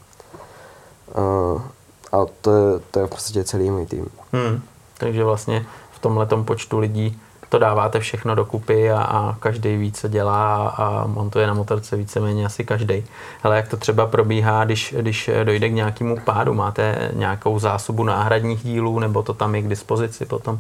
[2.12, 4.08] A to je, to je v podstatě celý můj tým.
[4.32, 4.62] Hmm.
[4.98, 7.22] Takže vlastně v tomhle počtu lidí
[7.54, 12.46] to dáváte všechno dokupy a, a každý ví, co dělá a montuje na motorce víceméně
[12.46, 13.06] asi každý.
[13.44, 16.54] Ale jak to třeba probíhá, když, když dojde k nějakému pádu?
[16.54, 20.60] Máte nějakou zásobu náhradních dílů nebo to tam je k dispozici potom?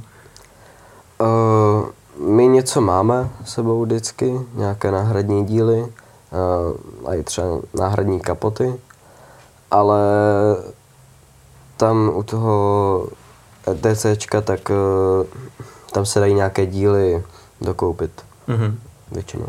[1.22, 8.74] Uh, my něco máme sebou vždycky, nějaké náhradní díly, uh, a i třeba náhradní kapoty,
[9.72, 10.00] ale
[11.78, 13.08] tam u toho
[13.74, 15.26] DCčka, tak uh,
[15.94, 17.24] tam se dají nějaké díly
[17.62, 18.12] dokoupit.
[18.48, 18.76] Mm-hmm.
[19.12, 19.48] Většinou.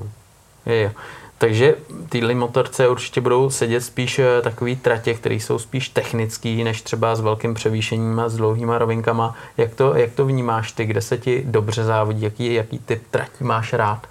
[0.66, 0.92] Je, je.
[1.38, 1.74] Takže
[2.08, 7.16] tyhle motorce určitě budou sedět spíš eh, takový tratě, které jsou spíš technický, než třeba
[7.16, 9.34] s velkým převýšením a s dlouhýma rovinkama.
[9.56, 10.84] Jak to, jak to vnímáš ty?
[10.84, 12.22] Kde se ti dobře závodí?
[12.22, 14.06] Jaký, jaký typ tratí máš rád?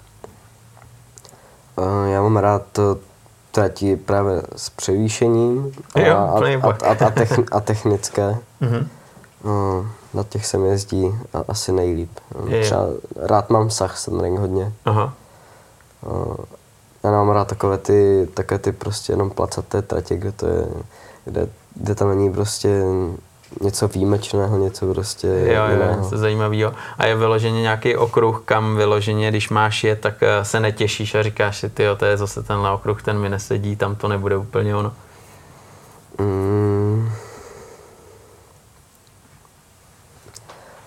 [1.76, 2.78] Uh, já mám rád
[3.50, 8.36] trati právě s převýšením a, jo, a, a, a, a, techn, a technické.
[8.62, 8.86] Mm-hmm.
[10.14, 11.14] Na těch se mi jezdí
[11.48, 12.10] asi nejlíp.
[12.48, 14.72] Je, Třeba rád mám Sachsenring hodně.
[14.84, 15.12] Aha.
[17.04, 20.66] Já mám rád takové ty, takové ty prostě jenom placaté tratě, kde to je,
[21.24, 22.82] kde, kde tam není prostě
[23.60, 26.08] něco výjimečného, něco prostě jo, jiného.
[26.12, 26.72] Jo, zajímavého.
[26.98, 31.22] A je vyloženě nějaký okruh, kam vyloženě, když máš je, tak eh, se netěšíš a
[31.22, 34.76] říkáš si, ty to je zase tenhle okruh, ten mi nesedí, tam to nebude úplně
[34.76, 34.92] ono.
[36.18, 36.53] Mm,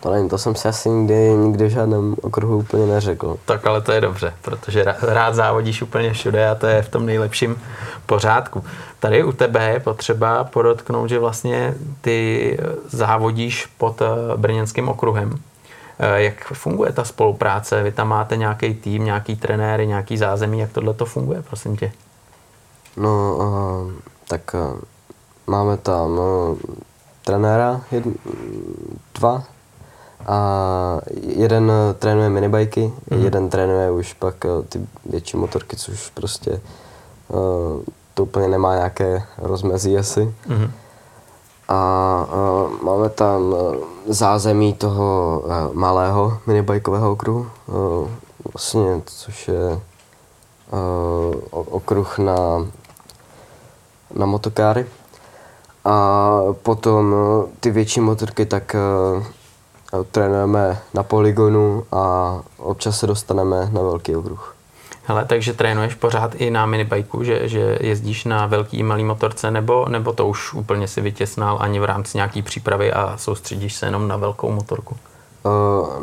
[0.08, 3.38] To nevím, to jsem si asi nikdy, nikdy v žádném okruhu úplně neřekl.
[3.46, 7.06] Tak ale to je dobře, protože rád závodíš úplně všude a to je v tom
[7.06, 7.62] nejlepším
[8.06, 8.64] pořádku.
[9.00, 15.40] Tady u tebe je potřeba podotknout, že vlastně ty závodíš pod eh, brněnským okruhem.
[16.00, 17.84] Eh, jak funguje ta spolupráce?
[17.84, 21.92] Vy tam máte nějaký tým, nějaký trenéry, nějaký zázemí, jak tohle to funguje, prosím tě?
[22.98, 23.94] No, uh,
[24.28, 24.80] tak uh,
[25.48, 26.58] máme tam uh,
[27.24, 28.04] trenéra, jed,
[29.16, 29.44] dva,
[30.28, 33.24] a jeden trénuje minibajky, mm-hmm.
[33.24, 36.62] jeden trénuje už pak eh, ty větší motorky, což prostě
[37.28, 37.82] uh,
[38.14, 40.34] to úplně nemá nějaké rozmezí asi.
[40.48, 40.72] Mm-hmm.
[41.68, 43.56] A uh, máme tam
[44.08, 48.10] zázemí toho uh, malého minibajkového okruhu, uh,
[48.54, 52.68] vlastně, což je uh, okruh na,
[54.14, 54.86] na motokáry.
[55.86, 57.16] A potom
[57.60, 58.76] ty větší motorky, tak
[60.04, 64.56] trénujeme na poligonu a občas se dostaneme na velký okruh.
[65.04, 69.86] Hele, takže trénuješ pořád i na minibajku, že, že jezdíš na velký malý motorce, nebo,
[69.90, 74.08] nebo to už úplně si vytěsnal ani v rámci nějaký přípravy a soustředíš se jenom
[74.08, 74.98] na velkou motorku?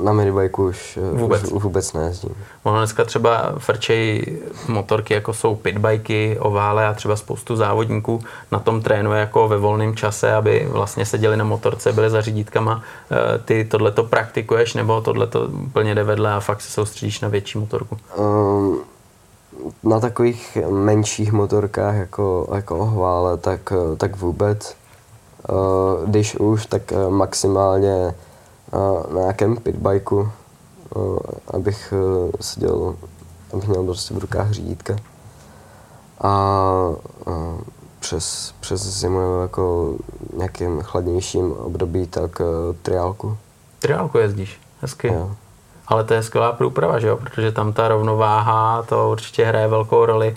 [0.02, 2.34] Na minibajku už vůbec, už, vůbec nejezdím.
[2.62, 8.20] Ono dneska třeba frčej motorky, jako jsou pitbajky, ovále a třeba spoustu závodníků
[8.52, 12.74] na tom trénuje jako ve volném čase, aby vlastně seděli na motorce, byli za řídítkama.
[12.74, 17.58] Uh, ty tohleto praktikuješ nebo tohleto úplně jde vedle a fakt se soustředíš na větší
[17.58, 17.96] motorku?
[18.16, 18.76] Uh,
[19.82, 24.76] na takových menších motorkách jako, jako ohvále, tak, tak vůbec.
[26.06, 28.14] Když už, tak maximálně
[29.14, 30.28] na nějakém pitbajku,
[31.54, 32.96] abych e, seděl,
[33.52, 34.96] abych měl prostě v rukách řídítka.
[36.20, 36.62] A
[38.00, 39.94] přes, přes zimu nebo jako
[40.36, 42.44] nějakým chladnějším období, tak e,
[42.82, 43.36] triálku.
[43.78, 45.08] Triálku jezdíš, hezky.
[45.08, 45.30] Jo.
[45.86, 47.16] Ale to je skvělá průprava, že jo?
[47.16, 50.36] Protože tam ta rovnováha, to určitě hraje velkou roli.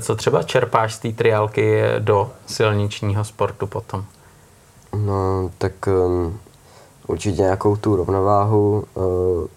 [0.00, 4.04] Co třeba čerpáš z té triálky do silničního sportu potom?
[4.96, 5.72] No, tak
[7.08, 9.48] určitě nějakou tu rovnováhu, eh,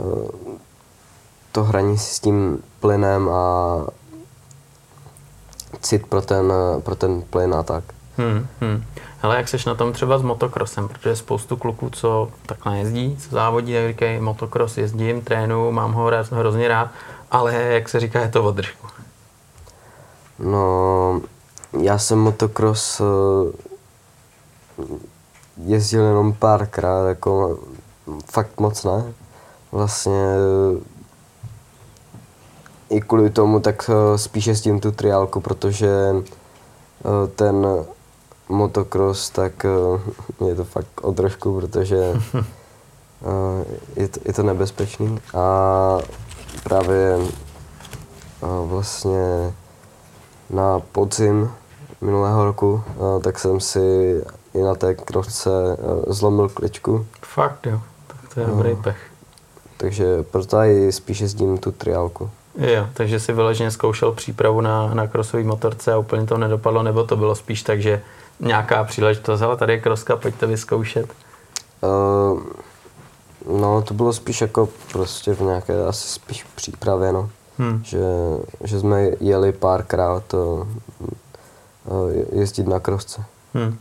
[0.00, 0.58] eh,
[1.52, 3.76] to hraní s tím plynem a
[5.80, 7.84] cit pro ten, pro ten plyn a tak.
[8.16, 8.84] Hmm, hmm.
[9.22, 13.30] Hele, jak seš na tom třeba s motokrosem, protože spoustu kluků, co takhle jezdí, co
[13.30, 16.90] závodí, tak říkají, motokros jezdím, trénu, mám ho hrozně rád,
[17.30, 18.86] ale jak se říká, je to o držku.
[20.38, 21.20] No,
[21.80, 23.04] já jsem motokros eh,
[25.64, 27.58] jezdil jenom párkrát, jako
[28.32, 29.12] fakt moc ne.
[29.72, 30.36] Vlastně
[32.90, 37.66] i kvůli tomu tak eh, spíš jezdím tu triálku, protože eh, ten
[38.48, 41.96] motocross, tak eh, je to fakt o trošku, protože
[43.96, 45.98] je to, je to nebezpečný a
[46.64, 47.18] právě
[48.64, 49.52] vlastně
[50.50, 51.50] na podzim
[52.00, 52.82] minulého roku,
[53.22, 54.20] tak jsem si
[54.54, 57.06] i na té krovce uh, zlomil kličku.
[57.22, 58.96] Fakt jo, tak to je dobrý pech.
[59.76, 62.30] Takže proto i spíš jezdím tu triálku.
[62.58, 67.04] Jo, takže si vyloženě zkoušel přípravu na, na krosový motorce a úplně to nedopadlo, nebo
[67.04, 68.02] to bylo spíš tak, že
[68.40, 71.06] nějaká příležitost, ale tady je kroska, pojďte vyzkoušet.
[71.80, 72.40] Uh,
[73.60, 77.30] no, to bylo spíš jako prostě v nějaké asi spíš přípravě, no.
[77.58, 77.84] Hmm.
[77.84, 78.00] Že,
[78.64, 80.66] že jsme jeli párkrát uh,
[82.32, 83.24] jezdit na krosce.
[83.54, 83.78] Hmm.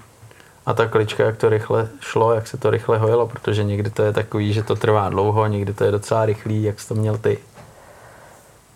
[0.69, 4.03] A ta klička, jak to rychle šlo, jak se to rychle hojilo, protože někdy to
[4.03, 7.17] je takový, že to trvá dlouho, někdy to je docela rychlý, jak jsi to měl
[7.17, 7.37] ty?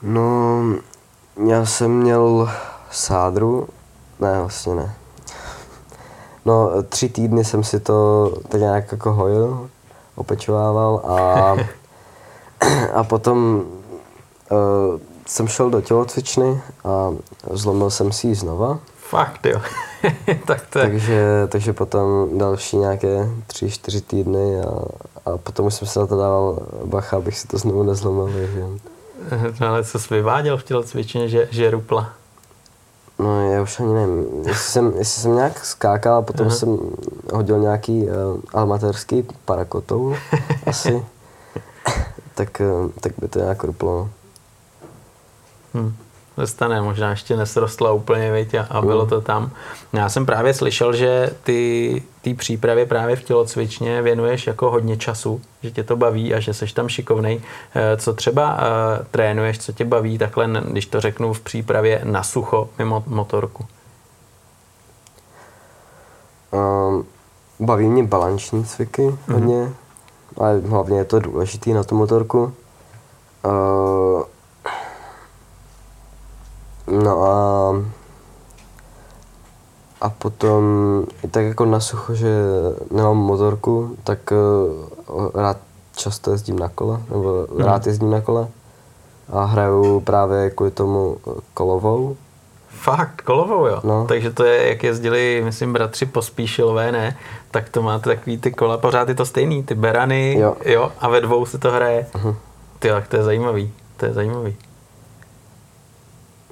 [0.02, 0.62] No,
[1.48, 2.50] já jsem měl
[2.92, 3.68] sádru,
[4.20, 4.96] ne, vlastně ne.
[6.46, 9.70] No, tři týdny jsem si to tak nějak jako hojil,
[10.16, 11.56] opečovával a,
[12.94, 13.64] a potom
[14.52, 17.10] uh, jsem šel do tělocvičny a
[17.52, 18.80] zlomil jsem si ji znova.
[19.10, 19.62] Fakt jo.
[20.46, 20.86] tak to je...
[20.86, 24.70] takže, takže potom další nějaké tři, čtyři týdny a,
[25.26, 28.34] a potom už jsem se na to dával bacha, abych si to znovu nezlomil.
[28.34, 28.64] Takže...
[29.62, 32.14] No, ale co jsi vyváděl v tělocvičně, že, že rupla?
[33.20, 36.56] No já už ani nevím, jestli jsem, jestli jsem nějak skákal a potom uh-huh.
[36.56, 36.80] jsem
[37.34, 38.10] hodil nějaký uh,
[38.54, 40.16] amatérský parakotou
[40.66, 41.06] asi,
[42.36, 44.10] tak, uh, tak by to nějak ruplo.
[45.74, 45.96] Hmm
[46.46, 49.52] stane, možná ještě nesrostla úplně, veď, a, a bylo to tam.
[49.94, 55.42] Já jsem právě slyšel, že ty té přípravě právě v tělocvičně věnuješ jako hodně času,
[55.64, 57.42] že tě to baví a že seš tam šikovnej.
[57.76, 58.60] Eh, co třeba uh,
[59.12, 63.66] trénuješ, co tě baví takhle, když to řeknu v přípravě na sucho mimo motorku?
[66.52, 67.06] Um,
[67.60, 69.34] baví mě balanční cviky mm-hmm.
[69.34, 69.74] hodně,
[70.38, 72.54] ale hlavně je to důležitý na tu motorku.
[73.46, 74.24] Uh,
[77.04, 77.34] No a
[80.02, 80.64] a potom
[81.24, 82.30] i tak jako na sucho, že
[82.92, 85.58] nemám motorku, tak uh, rád
[85.96, 87.66] často jezdím na kole, nebo hmm.
[87.66, 88.48] rád jezdím na kole
[89.30, 91.18] a hraju právě kvůli tomu
[91.54, 92.18] kolovou.
[92.68, 93.80] Fakt, kolovou, jo?
[93.84, 94.06] No.
[94.08, 97.18] Takže to je, jak jezdili, myslím, bratři Pospíšilové, ne?
[97.52, 101.10] Tak to máte takový ty kola, pořád je to stejný, ty berany, jo, jo a
[101.10, 102.08] ve dvou se to hraje.
[102.14, 102.36] Uh-huh.
[102.80, 104.56] Ty, tak to je zajímavý, to je zajímavý.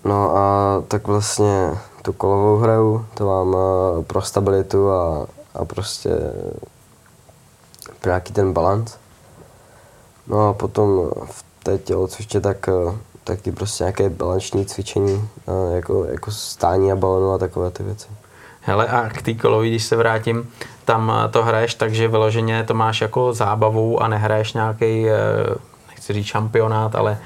[0.03, 6.09] No a tak vlastně tu kolovou hraju, to mám eh, pro stabilitu a, a prostě
[8.01, 8.97] pro nějaký ten balans.
[10.27, 16.05] No a potom v té tělocviště tak eh, taky prostě nějaké balanční cvičení, eh, jako,
[16.05, 18.07] jako stání a balonu a takové ty věci.
[18.61, 20.49] Hele a k té kolovi, když se vrátím,
[20.85, 25.05] tam to hraješ tak, že vyloženě to máš jako zábavu a nehraješ nějaký,
[25.87, 27.17] nechci říct šampionát, ale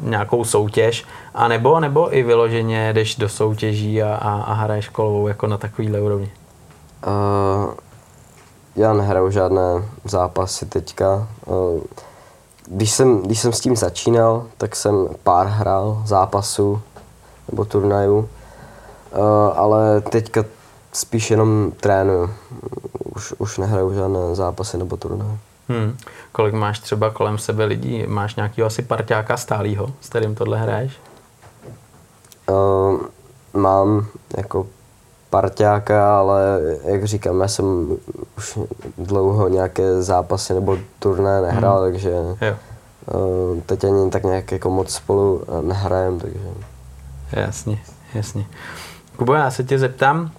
[0.00, 1.04] nějakou soutěž,
[1.34, 5.58] a nebo, nebo i vyloženě jdeš do soutěží a, a, a hraješ kolovou jako na
[5.58, 6.30] takovýhle úrovni?
[7.06, 7.74] Uh,
[8.76, 9.62] já nehraju žádné
[10.04, 11.28] zápasy teďka.
[11.46, 11.80] Uh,
[12.66, 16.80] když jsem, když jsem s tím začínal, tak jsem pár hrál zápasů
[17.50, 18.28] nebo turnajů, uh,
[19.54, 20.44] ale teďka
[20.92, 22.30] spíš jenom trénuju.
[23.14, 25.38] Už, už nehraju žádné zápasy nebo turnaje.
[25.68, 25.96] Hmm.
[26.32, 28.06] Kolik máš třeba kolem sebe lidí?
[28.06, 30.92] Máš nějakého asi parťáka stálýho, s kterým tohle hraješ?
[32.48, 33.00] Uh,
[33.54, 34.66] mám jako
[35.30, 37.96] parťáka, ale jak říkám, já jsem
[38.36, 38.58] už
[38.98, 41.92] dlouho nějaké zápasy nebo turné nehrál, hmm.
[41.92, 42.56] takže jo.
[43.14, 46.38] Uh, teď ani tak nějak jako moc spolu nehrajem, takže...
[47.32, 47.82] Jasně,
[48.14, 48.46] jasně.
[49.16, 50.30] Kubo, já se tě zeptám,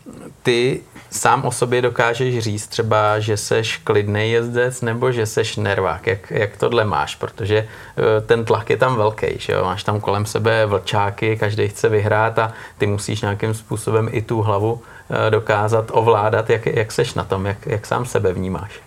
[0.44, 6.08] ty sám o sobě dokážeš říct třeba, že seš klidný jezdec nebo že seš nervák.
[6.08, 7.16] Jak, jak tohle máš?
[7.16, 9.64] Protože eh, ten tlak je tam velký, že jo?
[9.64, 14.42] Máš tam kolem sebe vlčáky, každý chce vyhrát a ty musíš nějakým způsobem i tu
[14.42, 16.50] hlavu eh, dokázat ovládat.
[16.50, 17.46] Jak, jak seš na tom?
[17.46, 18.80] Jak, jak sám sebe vnímáš?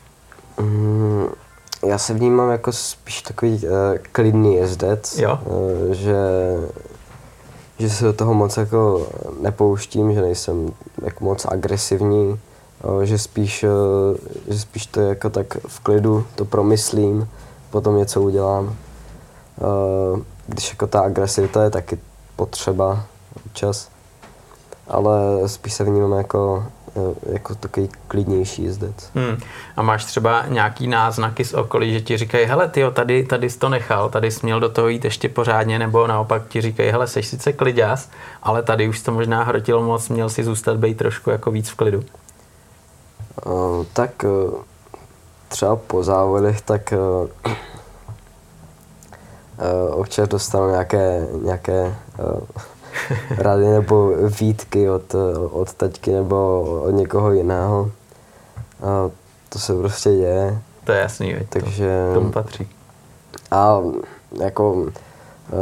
[0.61, 1.29] Mm,
[1.87, 3.71] já se vnímám jako spíš takový uh,
[4.13, 5.39] klidný jezdec, jo?
[5.45, 6.15] Uh, že
[7.81, 9.07] že se do toho moc jako
[9.41, 10.73] nepouštím, že nejsem
[11.03, 12.39] jako moc agresivní,
[13.03, 13.65] že spíš,
[14.49, 17.29] že spíš to jako tak v klidu, to promyslím,
[17.71, 18.77] potom něco udělám.
[20.47, 21.99] Když jako ta agresivita je taky
[22.37, 23.05] potřeba
[23.47, 23.89] občas,
[24.89, 26.80] ale spíš se vnímám jako Eh,
[27.33, 29.11] jako takový klidnější jezdec.
[29.15, 29.37] Hmm.
[29.77, 33.59] A máš třeba nějaký náznaky z okolí, že ti říkají, hele, ty tady, tady jsi
[33.59, 37.07] to nechal, tady jsi měl do toho jít ještě pořádně, nebo naopak ti říkají, hele,
[37.07, 38.09] jsi sice kliděs,
[38.43, 41.75] ale tady už to možná hrotilo moc, měl si zůstat být trošku jako víc v
[41.75, 42.05] klidu.
[43.47, 44.55] Uh, tak uh,
[45.49, 47.53] třeba po závodech, tak uh, uh,
[50.01, 52.41] občas dostanu nějaké, nějaké uh,
[53.39, 55.15] rady nebo výtky od,
[55.51, 57.91] od taťky nebo od někoho jiného.
[58.83, 59.11] A
[59.49, 60.59] to se prostě děje.
[60.85, 62.07] To je jasný, veď, Takže...
[62.15, 62.69] to, tomu patří.
[63.51, 63.79] A
[64.43, 64.87] jako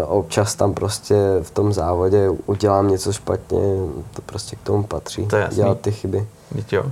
[0.07, 3.61] občas tam prostě v tom závodě udělám něco špatně,
[4.14, 5.26] to prostě k tomu patří.
[5.26, 5.57] To je jasný.
[5.57, 6.26] Dělat ty chyby.
[6.53, 6.85] Víte, jo.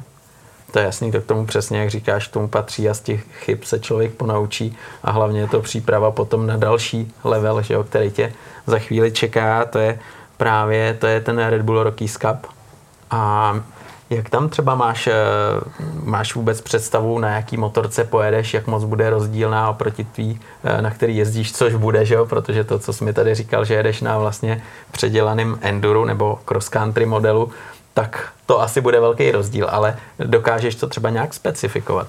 [0.73, 3.25] To je jasný, to k tomu přesně, jak říkáš, k tomu patří a z těch
[3.33, 7.85] chyb se člověk ponaučí a hlavně je to příprava potom na další level, že jo,
[7.85, 8.33] který tě
[8.67, 9.99] za chvíli čeká, to je
[10.37, 12.47] právě, to je ten Red Bull Rockies Cup.
[13.11, 13.55] A
[14.11, 15.15] jak tam třeba máš, eh,
[16.03, 20.91] máš vůbec představu, na jaký motorce pojedeš, jak moc bude rozdílná oproti tvý, eh, na
[20.91, 22.27] který jezdíš, což bude, že jo?
[22.27, 24.63] protože to, co jsi mi tady říkal, že jedeš na vlastně
[24.93, 27.51] předělaném enduro nebo cross country modelu,
[27.95, 32.07] tak to asi bude velký rozdíl, ale dokážeš to třeba nějak specifikovat?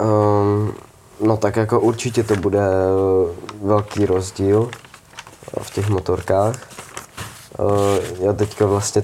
[0.00, 0.74] Um,
[1.20, 2.60] no tak jako určitě to bude
[3.62, 4.70] velký rozdíl
[5.60, 6.54] v těch motorkách.
[7.58, 7.68] Uh,
[8.20, 9.02] já teďka vlastně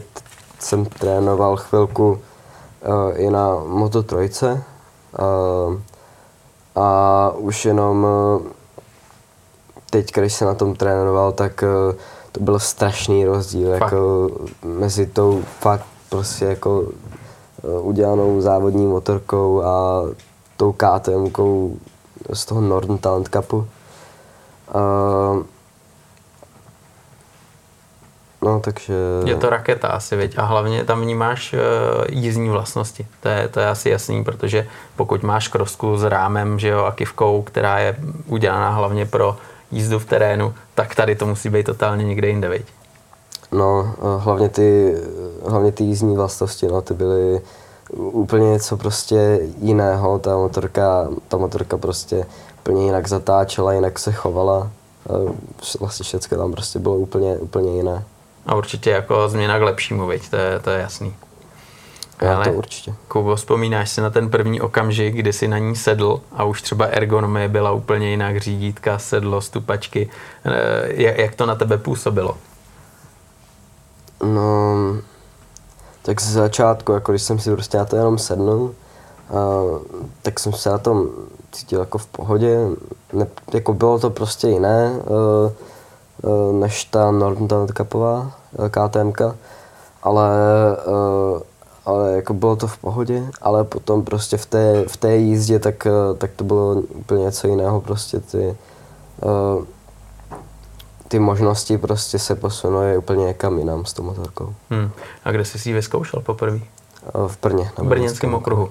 [0.58, 4.58] jsem trénoval chvilku uh, i na Moto 3 uh,
[6.74, 8.06] a už jenom
[9.90, 11.64] teď, když jsem na tom trénoval, tak
[12.32, 13.80] to byl strašný rozdíl fakt.
[13.80, 14.30] jako
[14.62, 16.88] mezi tou fakt prostě jako
[17.80, 20.04] udělanou závodní motorkou a
[20.56, 21.30] tou KTM
[22.32, 23.56] z toho Northern Talent Cupu.
[24.74, 25.42] Uh,
[28.42, 28.94] No, takže...
[29.24, 30.38] Je to raketa asi, viď?
[30.38, 31.58] A hlavně tam vnímáš uh,
[32.08, 33.06] jízdní vlastnosti.
[33.20, 34.66] To je, to je asi jasný, protože
[34.96, 39.36] pokud máš krosku s rámem že jo, a kivkou, která je udělaná hlavně pro
[39.70, 42.66] jízdu v terénu, tak tady to musí být totálně někde jinde, viď?
[43.52, 44.96] No, hlavně ty,
[45.46, 47.40] hlavně ty jízdní vlastnosti, no, ty byly
[47.96, 50.18] úplně něco prostě jiného.
[50.18, 52.26] Ta motorka, ta motorka prostě
[52.60, 54.70] úplně jinak zatáčela, jinak se chovala.
[55.80, 58.04] Vlastně všechno tam prostě bylo úplně, úplně jiné.
[58.48, 60.30] A určitě jako změna k lepšímu, viď?
[60.30, 61.14] To, je, to je jasný.
[62.22, 62.94] Já Ale, to určitě.
[63.08, 66.86] Kubo, vzpomínáš si na ten první okamžik, kdy jsi na ní sedl a už třeba
[66.86, 70.10] ergonomie byla úplně jinak, řídítka, sedlo, stupačky.
[70.44, 72.36] Eh, jak, jak to na tebe působilo?
[74.22, 74.76] No,
[76.02, 78.74] tak ze začátku, jako když jsem si prostě na to jenom sednul,
[79.30, 79.34] a,
[80.22, 81.08] tak jsem se na tom
[81.52, 82.58] cítil jako v pohodě.
[83.12, 84.90] Ne, jako bylo to prostě jiné.
[84.90, 85.52] Uh,
[86.24, 88.32] Eh, než ta Northern Cupová
[88.64, 89.12] eh, KTM,
[90.02, 90.30] ale,
[90.78, 91.42] eh,
[91.84, 95.86] ale jako bylo to v pohodě, ale potom prostě v té, v té jízdě tak,
[96.18, 98.56] tak to bylo úplně něco jiného, prostě ty,
[101.08, 104.54] ty možnosti prostě se posunuly úplně někam jinam s tou motorkou.
[104.70, 104.90] Hmm.
[105.24, 106.58] A kde jsi si ji vyzkoušel poprvé?
[107.26, 107.70] V Brně.
[107.78, 108.70] V brněnském okruhu.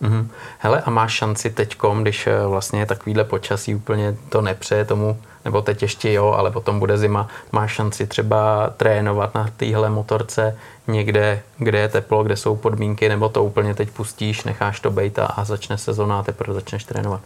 [0.00, 0.28] Mhm.
[0.58, 5.62] Hele, a máš šanci teďkom, když vlastně je takovýhle počasí úplně to nepřeje tomu nebo
[5.62, 11.42] teď ještě jo, ale potom bude zima, máš šanci třeba trénovat na téhle motorce někde,
[11.58, 15.44] kde je teplo, kde jsou podmínky, nebo to úplně teď pustíš, necháš to bejt a
[15.44, 17.20] začne sezóna a teprve začneš trénovat?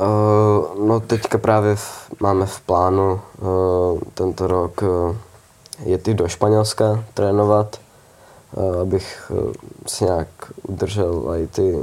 [0.00, 5.16] Uh, no teďka právě v, máme v plánu uh, tento rok uh,
[5.84, 7.80] jet do Španělska trénovat,
[8.52, 9.52] uh, abych uh,
[9.86, 10.28] si nějak
[10.62, 11.78] udržel i ty,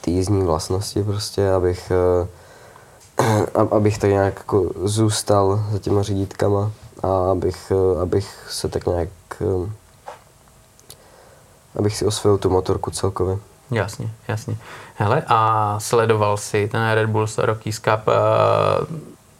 [0.00, 1.92] ty jízdní vlastnosti prostě, abych
[2.22, 2.28] uh,
[3.70, 9.08] abych tak nějak jako zůstal za těma řídítkama a abych, eh, abych se tak nějak
[9.40, 9.70] eh,
[11.78, 13.38] abych si osvojil tu motorku celkově.
[13.70, 14.56] Jasně, jasně.
[14.94, 18.14] Hele, a sledoval si ten Red Bull Rockies Cup uh,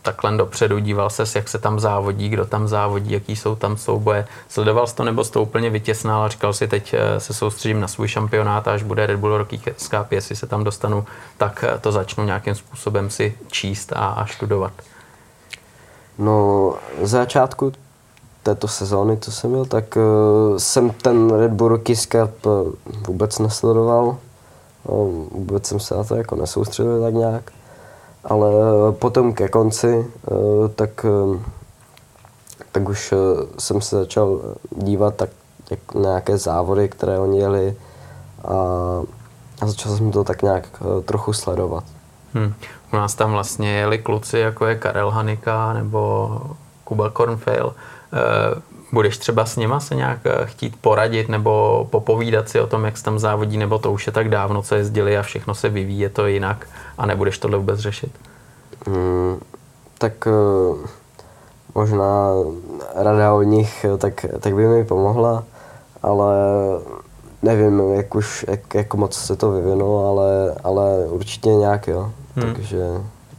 [0.02, 4.26] takhle dopředu, díval se, jak se tam závodí, kdo tam závodí, jaký jsou tam souboje.
[4.48, 7.80] Sledoval jsi to nebo jsi to úplně vytěsnal a říkal si, teď eh, se soustředím
[7.80, 11.04] na svůj šampionát, až bude Red Bull Rocky Cup, jestli se tam dostanu,
[11.36, 14.72] tak eh, to začnu nějakým způsobem si číst a, a studovat.
[16.18, 17.72] No, z začátku
[18.42, 22.46] této sezóny, co jsem měl, tak uh, jsem ten Red Bull Rockies Cup
[23.06, 24.16] vůbec nesledoval.
[24.84, 27.52] Uh, vůbec jsem se na to jako nesoustředil tak nějak
[28.24, 28.50] ale
[28.92, 31.38] potom ke konci, eh, tak, eh,
[32.72, 33.16] tak už eh,
[33.58, 34.40] jsem se začal
[34.70, 35.30] dívat tak,
[35.70, 37.76] jak na nějaké závody, které oni jeli
[38.44, 38.54] a,
[39.60, 41.84] a začal jsem to tak nějak trochu sledovat.
[42.34, 42.54] Hmm.
[42.92, 46.30] U nás tam vlastně jeli kluci, jako je Karel Hanika nebo
[46.84, 47.74] Kuba Kornfeil.
[48.92, 53.04] Budeš třeba s něma se nějak chtít poradit nebo popovídat si o tom, jak se
[53.04, 56.08] tam závodí, nebo to už je tak dávno, co jezdili a všechno se vyvíjí, je
[56.08, 56.66] to jinak
[56.98, 58.12] a nebudeš tohle vůbec řešit?
[58.86, 59.40] Hmm,
[59.98, 60.78] tak uh,
[61.74, 62.30] možná
[62.94, 65.44] rada od nich tak, tak by mi pomohla,
[66.02, 66.36] ale
[67.42, 72.12] nevím, jak už, jak, jak moc se to vyvinulo, ale, ale určitě nějak jo.
[72.36, 72.54] Hmm.
[72.54, 72.84] Takže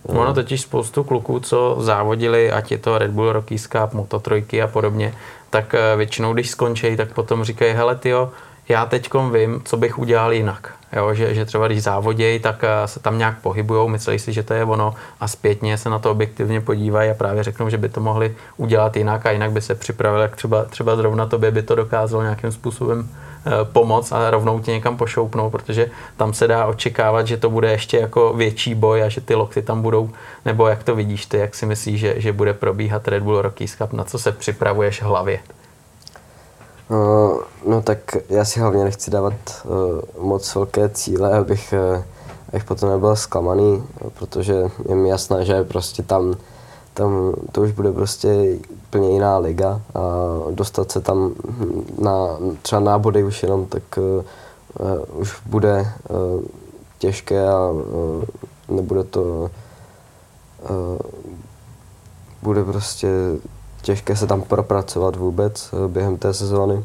[0.03, 4.67] Ono totiž spoustu kluků, co závodili, ať je to Red Bull Rockies Cup, Moto3 a
[4.67, 5.13] podobně,
[5.51, 8.31] tak eh, většinou, když skončí, tak potom říkají, hele tyjo,
[8.69, 10.73] já teďkom vím, co bych udělal jinak.
[10.93, 14.43] Jo, že, že třeba když závodějí, tak eh, se tam nějak pohybujou, myslí si, že
[14.43, 17.89] to je ono a zpětně se na to objektivně podívají a právě řeknou, že by
[17.89, 21.63] to mohli udělat jinak a jinak by se připravili, jak třeba, třeba zrovna tobě by
[21.63, 23.09] to dokázalo nějakým způsobem
[23.45, 27.71] eh, pomoct a rovnou tě někam pošoupnou, protože tam se dá očekávat, že to bude
[27.71, 30.09] ještě jako větší boj a že ty lokty tam budou,
[30.45, 33.75] nebo jak to vidíš ty, jak si myslíš, že, že bude probíhat Red Bull Rockies
[33.75, 35.39] Cup, na co se připravuješ hlavě?
[36.91, 39.33] No, no tak já si hlavně nechci dávat
[39.63, 42.03] uh, moc velké cíle, abych, uh,
[42.49, 43.83] abych potom nebyl zklamaný,
[44.19, 46.35] protože je mi jasné, že prostě tam,
[46.93, 50.01] tam to už bude prostě úplně jiná liga a
[50.51, 51.33] dostat se tam
[51.99, 56.43] na třeba nábody už jenom, tak uh, už bude uh,
[56.99, 58.23] těžké a uh,
[58.75, 59.49] nebude to
[60.69, 60.97] uh,
[62.41, 63.09] bude prostě
[63.81, 66.83] těžké se tam propracovat vůbec eh, během té sezóny.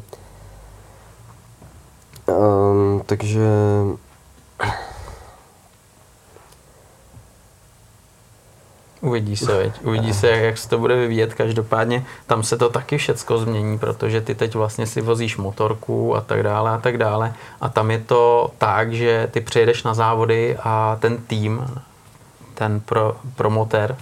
[2.27, 3.41] Um, takže
[9.01, 9.85] Uvidí se, veď.
[9.85, 11.33] Uvidí se, jak, jak se to bude vyvíjet.
[11.33, 16.21] Každopádně tam se to taky všecko změní, protože ty teď vlastně si vozíš motorku a
[16.21, 17.33] tak dále a tak dále.
[17.61, 21.81] A tam je to tak, že ty přijedeš na závody a ten tým,
[22.53, 23.95] ten pro, promotér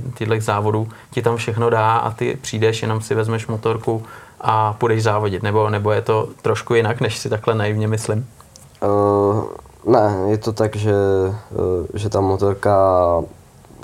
[0.00, 4.02] ty, tyhle závodů ti tam všechno dá a ty přijdeš, jenom si vezmeš motorku
[4.40, 5.42] a půjdeš závodit.
[5.42, 8.28] Nebo, nebo je to trošku jinak, než si takhle naivně myslím?
[8.82, 9.44] Uh,
[9.92, 10.94] ne, je to tak, že,
[11.50, 12.76] uh, že ta motorka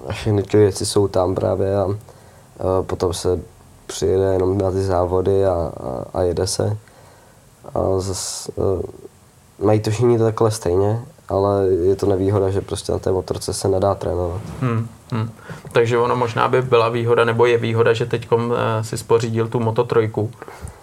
[0.08, 1.94] a všechny ty věci jsou tam právě a uh,
[2.82, 3.40] potom se
[3.86, 6.76] přijede jenom na ty závody a, a, a jede se.
[7.74, 8.82] A zas, uh,
[9.66, 13.68] mají to všichni takhle stejně, ale je to nevýhoda, že prostě na té motorce se
[13.68, 14.40] nedá trénovat.
[14.60, 15.30] Hmm, hmm.
[15.72, 19.60] Takže ono možná by byla výhoda, nebo je výhoda, že teď eh, si spořídil tu
[19.60, 20.30] Moto trojku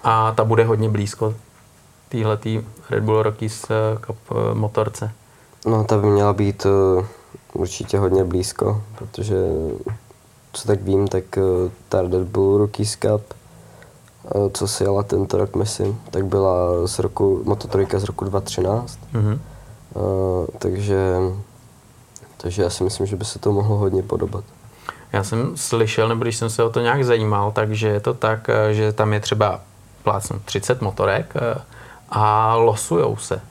[0.04, 1.34] a ta bude hodně blízko
[2.10, 5.12] týhletý Red Bull Rockies eh, Cup eh, motorce.
[5.66, 6.68] No, ta by měla být
[7.54, 9.36] určitě hodně blízko, protože
[10.54, 11.24] co tak vím, tak
[11.90, 13.34] ta Red Bull Rockies Cup,
[14.54, 19.00] co si jela tento rok, myslím, tak byla z roku, Moto trojka z roku 2013.
[19.14, 19.40] Mm-hmm.
[20.60, 21.18] Takže,
[22.42, 24.44] takže já si myslím, že by se to mohlo hodně podobat.
[25.14, 28.50] Já jsem slyšel, nebo když jsem se o to nějak zajímal, takže je to tak,
[28.50, 29.62] eh, že tam je třeba
[30.04, 31.62] plácnu 30 motorek eh,
[32.10, 33.42] a losujou se.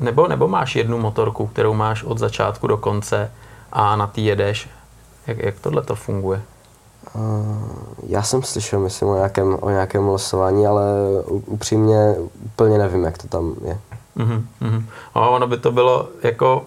[0.00, 3.30] Nebo, nebo máš jednu motorku, kterou máš od začátku do konce
[3.72, 4.68] a na ty jedeš.
[5.26, 6.42] Jak, jak tohle to funguje?
[7.14, 7.22] Uh,
[8.06, 10.84] já jsem slyšel, myslím, o nějakém, o nějakém losování, ale
[11.26, 13.78] upřímně úplně nevím, jak to tam je.
[14.16, 14.84] Mm-hmm.
[15.14, 16.64] A ono by to bylo jako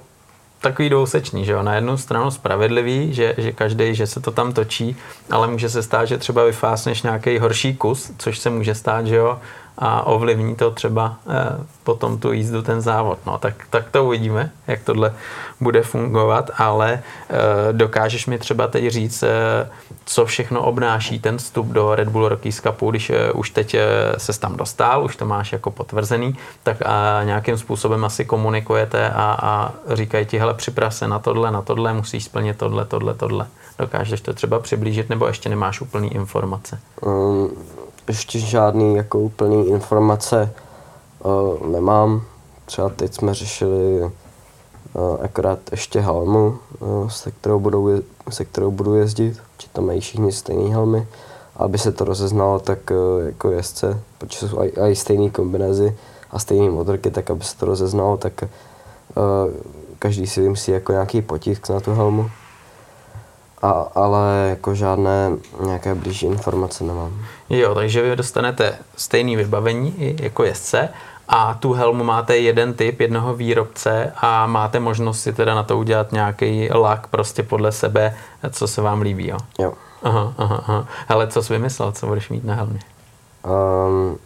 [0.62, 1.64] takový dvousečný, že jo?
[1.64, 4.95] Na jednu stranu spravedlivý, že, že každý, že se to tam točí,
[5.32, 9.16] ale může se stát, že třeba vyfásneš nějaký horší kus, což se může stát, že
[9.16, 9.39] jo?
[9.80, 13.19] A ovlivní to třeba eh, potom tu jízdu, ten závod.
[13.25, 15.13] No, tak, tak to uvidíme, jak tohle
[15.59, 16.99] bude fungovat, ale
[17.30, 17.34] eh,
[17.73, 19.69] dokážeš mi třeba teď říct, eh,
[20.05, 23.75] co všechno obnáší ten vstup do Red Bull Rockies Cupu, když už teď
[24.17, 29.38] se tam dostal, už to máš jako potvrzený, tak a nějakým způsobem asi komunikujete a,
[29.41, 33.47] a říkají ti, hele, připrav se na tohle, na tohle, musíš splnit tohle, tohle, tohle.
[33.80, 36.80] Dokážeš to třeba přiblížit, nebo ještě nemáš úplný informace?
[37.01, 37.49] Um
[38.10, 40.53] ještě žádný jako úplný informace
[41.24, 42.22] uh, nemám.
[42.66, 44.12] Třeba teď jsme řešili uh,
[45.22, 50.01] akorát ještě helmu, uh, se, kterou budou, je, se kterou budu jezdit, či tam mají
[50.01, 51.07] všichni stejné helmy.
[51.55, 55.97] Aby se to rozeznalo tak uh, jako jezdce, protože jsou i, stejné kombinézy
[56.32, 59.53] a stejné motorky, tak aby se to rozeznalo, tak uh,
[59.99, 62.30] každý si vymyslí jako nějaký potisk na tu helmu.
[63.62, 65.32] A, ale jako žádné
[65.66, 67.26] nějaké blížší informace nemám.
[67.49, 70.89] Jo, takže vy dostanete stejné vybavení jako jezdce
[71.28, 75.78] a tu helmu máte jeden typ, jednoho výrobce a máte možnost si teda na to
[75.78, 78.16] udělat nějaký lak prostě podle sebe,
[78.51, 79.38] co se vám líbí, jo?
[79.60, 79.74] Jo.
[80.03, 80.86] Aha, aha, aha.
[81.07, 82.80] Hele, co jsi vymyslel, co budeš mít na helmě?
[83.45, 84.18] Um,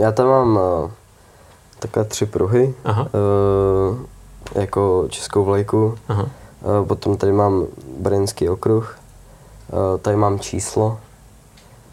[0.00, 0.90] já tam mám uh,
[1.78, 3.02] takové tři pruhy, aha.
[3.02, 3.98] Uh,
[4.54, 5.98] jako českou vlajku.
[6.08, 6.26] Aha
[6.86, 7.66] potom tady mám
[7.98, 8.98] brněnský okruh,
[9.68, 10.98] eh, tady mám číslo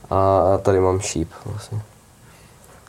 [0.09, 1.81] a tady mám šíp vlastně.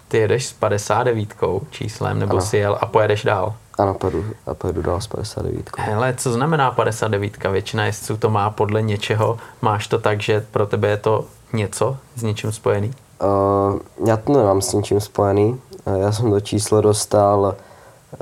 [0.09, 1.35] Ty jedeš s 59
[1.71, 2.41] číslem, nebo ano.
[2.41, 3.55] si jel a pojedeš dál?
[3.79, 5.71] Ano, pojedu, a pojedu dál s 59.
[5.79, 7.45] Hele, co znamená 59?
[7.45, 9.39] Většina jezdců to má podle něčeho.
[9.63, 12.93] Máš to tak, že pro tebe je to něco s něčím spojený?
[13.23, 15.61] Uh, já to nemám s něčím spojený.
[16.01, 17.55] Já jsem to číslo dostal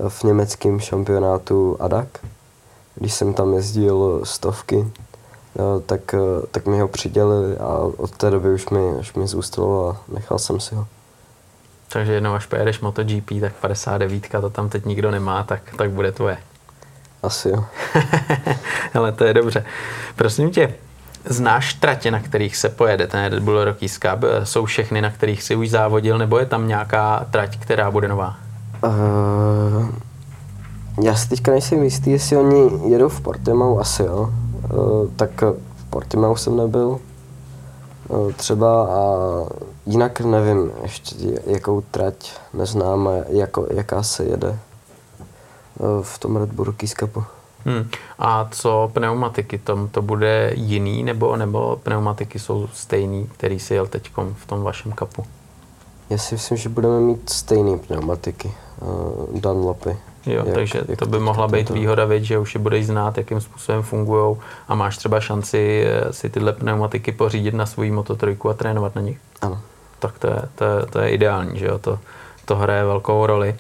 [0.09, 2.09] v německém šampionátu ADAC
[2.99, 4.91] když jsem tam jezdil stovky,
[5.59, 9.27] jo, tak, eh, tak mi ho přidělili a od té doby už mi, už mi
[9.27, 10.87] zůstalo a nechal jsem si ho.
[11.89, 16.13] Takže jednou až pojedeš MotoGP, tak 59 to tam teď nikdo nemá, tak, tak bude
[16.13, 16.39] tvoje.
[17.23, 17.65] Asi jo.
[18.95, 19.65] Ale to je dobře.
[20.17, 20.75] Prosím tě,
[21.25, 24.25] znáš tratě, na kterých se pojede ten Red Bull Rockies Cup?
[24.45, 28.37] Jsou všechny, na kterých si už závodil, nebo je tam nějaká trať, která bude nová?
[28.85, 29.89] Uh,
[31.03, 34.31] já si teďka nejsem jistý, jestli oni jedou v Portimau, asi jo.
[34.75, 35.43] Uh, tak
[35.77, 36.99] v Portimau jsem nebyl.
[38.09, 39.17] Uh, třeba a
[39.87, 41.15] jinak nevím ještě
[41.47, 44.59] jakou trať neznám a jako, jaká se jede
[45.79, 47.25] uh, v tom Red Bull Cupu.
[47.65, 47.89] Hmm.
[48.19, 49.59] A co pneumatiky?
[49.59, 54.63] Tom to bude jiný nebo, nebo pneumatiky jsou stejný, který si jel teď v tom
[54.63, 55.25] vašem kapu?
[56.11, 59.97] Já si myslím, že budeme mít stejné pneumatiky, uh, Dunlopy.
[60.29, 61.75] Jo, jak, takže jak to by mohla být to...
[61.75, 64.37] výhoda, věc, že už je budeš znát, jakým způsobem fungují
[64.69, 69.03] a máš třeba šanci eh, si tyhle pneumatiky pořídit na svůj mototrojku a trénovat na
[69.03, 69.19] nich.
[69.41, 69.61] Ano.
[69.99, 71.99] Tak to je, to je, to je ideální, že jo, to,
[72.45, 73.55] to hraje velkou roli.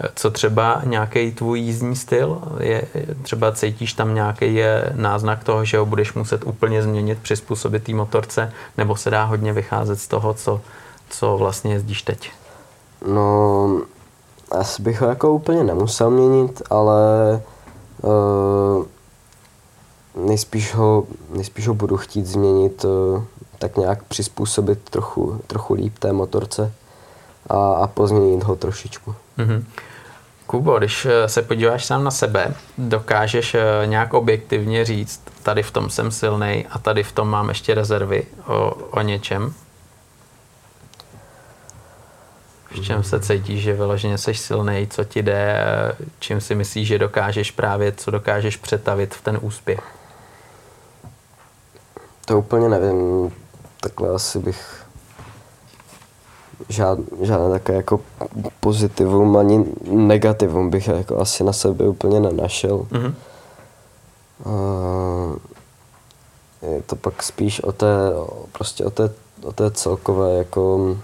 [0.00, 2.42] Eh, co třeba nějaký tvůj jízdní styl?
[2.60, 2.82] Je,
[3.22, 4.58] třeba cítíš tam nějaký
[4.94, 9.52] náznak toho, že ho budeš muset úplně změnit, přizpůsobit té motorce, nebo se dá hodně
[9.52, 10.60] vycházet z toho, co,
[11.10, 12.30] co vlastně jezdíš teď?
[13.06, 13.80] No,
[14.50, 16.96] asi bych ho jako úplně nemusel měnit, ale
[18.02, 18.84] uh,
[20.26, 23.22] nejspíš, ho, nejspíš ho budu chtít změnit, uh,
[23.58, 26.72] tak nějak přizpůsobit trochu, trochu líp té motorce
[27.46, 29.14] a, a pozměnit ho trošičku.
[29.38, 29.64] Mm-hmm.
[30.46, 35.90] Kubo, když eh, se podíváš sám na sebe, dokážeš nějak objektivně říct, tady v tom
[35.90, 39.54] jsem silný a tady v tom mám ještě rezervy o, o něčem?
[42.76, 45.64] V čem se cítíš, že vyloženě jsi silný, co ti jde,
[46.18, 49.80] čím si myslíš, že dokážeš právě, co dokážeš přetavit v ten úspěch?
[52.24, 53.32] To úplně nevím.
[53.80, 54.86] Takhle asi bych
[56.68, 58.00] žád, žádné také jako
[58.60, 62.78] pozitivum ani negativum bych jako asi na sebe úplně nenašel.
[62.78, 63.14] Mm-hmm.
[64.44, 65.36] Uh,
[66.62, 67.86] je to pak spíš o té,
[68.52, 69.10] prostě o té,
[69.42, 70.96] o té celkové jako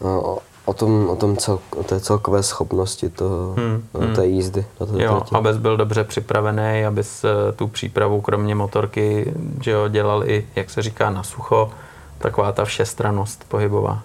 [0.00, 4.14] o, o tom, o, tom cel, o té celkové schopnosti toho, hmm, hmm.
[4.14, 4.66] té jízdy.
[4.80, 5.34] Na té jo, trati.
[5.34, 10.70] abys byl dobře připravený, abys eh, tu přípravu kromě motorky že jo, dělal i, jak
[10.70, 11.70] se říká, na sucho,
[12.18, 14.02] taková ta všestranost pohybová.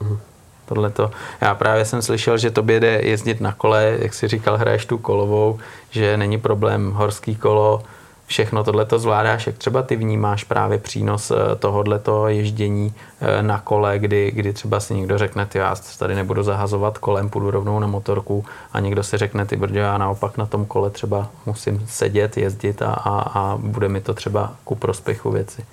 [0.00, 0.18] Hmm.
[0.66, 1.10] Tohle to.
[1.40, 4.98] Já právě jsem slyšel, že tobě jde jezdit na kole, jak si říkal, hraješ tu
[4.98, 5.58] kolovou,
[5.90, 7.82] že není problém horský kolo,
[8.26, 13.98] všechno tohleto zvládáš, jak třeba ty vnímáš právě přínos eh, tohohleto ježdění eh, na kole,
[13.98, 17.86] kdy, kdy třeba si někdo řekne, ty já tady nebudu zahazovat kolem, půjdu rovnou na
[17.86, 22.36] motorku a někdo si řekne, ty brdě, já naopak na tom kole třeba musím sedět,
[22.36, 25.64] jezdit a, a, a bude mi to třeba ku prospěchu věci.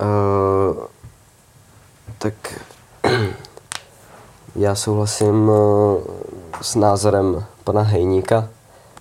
[0.00, 0.84] Uh,
[2.18, 2.34] tak
[4.56, 5.50] já souhlasím
[6.60, 8.48] s názorem pana Hejníka.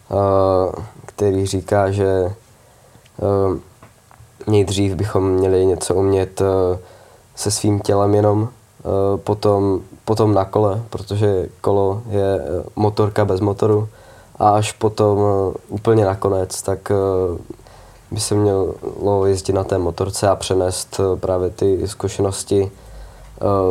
[0.10, 0.72] Uh,
[1.06, 2.34] který říká, že
[3.18, 3.58] uh,
[4.48, 6.48] nejdřív bychom měli něco umět uh,
[7.36, 8.50] se svým tělem jenom,
[9.24, 12.40] potom, potom na kole, protože kolo je
[12.76, 13.88] motorka bez motoru
[14.40, 15.20] a až potom
[15.68, 16.92] úplně nakonec, tak
[18.12, 22.72] by se mělo jezdit na té motorce a přenést právě ty zkušenosti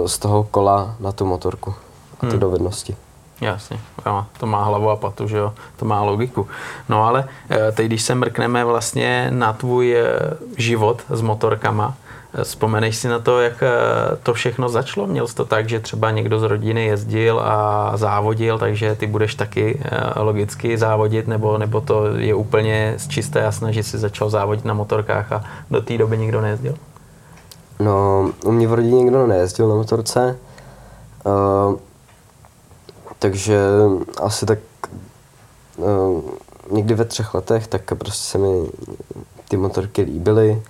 [0.06, 1.74] z toho kola na tu motorku
[2.14, 2.40] a ty hmm.
[2.40, 2.96] dovednosti.
[3.42, 6.48] Jasně, jo, to má hlavu a patu, že jo, to má logiku.
[6.88, 10.06] No ale eh, teď, když se mrkneme vlastně na tvůj eh,
[10.56, 11.94] život s motorkama,
[12.34, 13.62] eh, Vzpomeneš si na to, jak
[14.22, 15.06] to všechno začalo?
[15.06, 19.34] Měl jsi to tak, že třeba někdo z rodiny jezdil a závodil, takže ty budeš
[19.34, 19.80] taky
[20.16, 24.74] logicky závodit, nebo, nebo to je úplně z čisté jasné, že jsi začal závodit na
[24.74, 26.74] motorkách a do té doby nikdo nejezdil?
[27.80, 30.38] No, u mě v rodině nikdo nejezdil na motorce.
[31.24, 31.76] Uh,
[33.22, 33.60] takže
[34.22, 34.58] asi tak
[35.76, 36.20] uh,
[36.70, 38.66] někdy ve třech letech, tak prostě se mi
[39.48, 40.62] ty motorky líbily.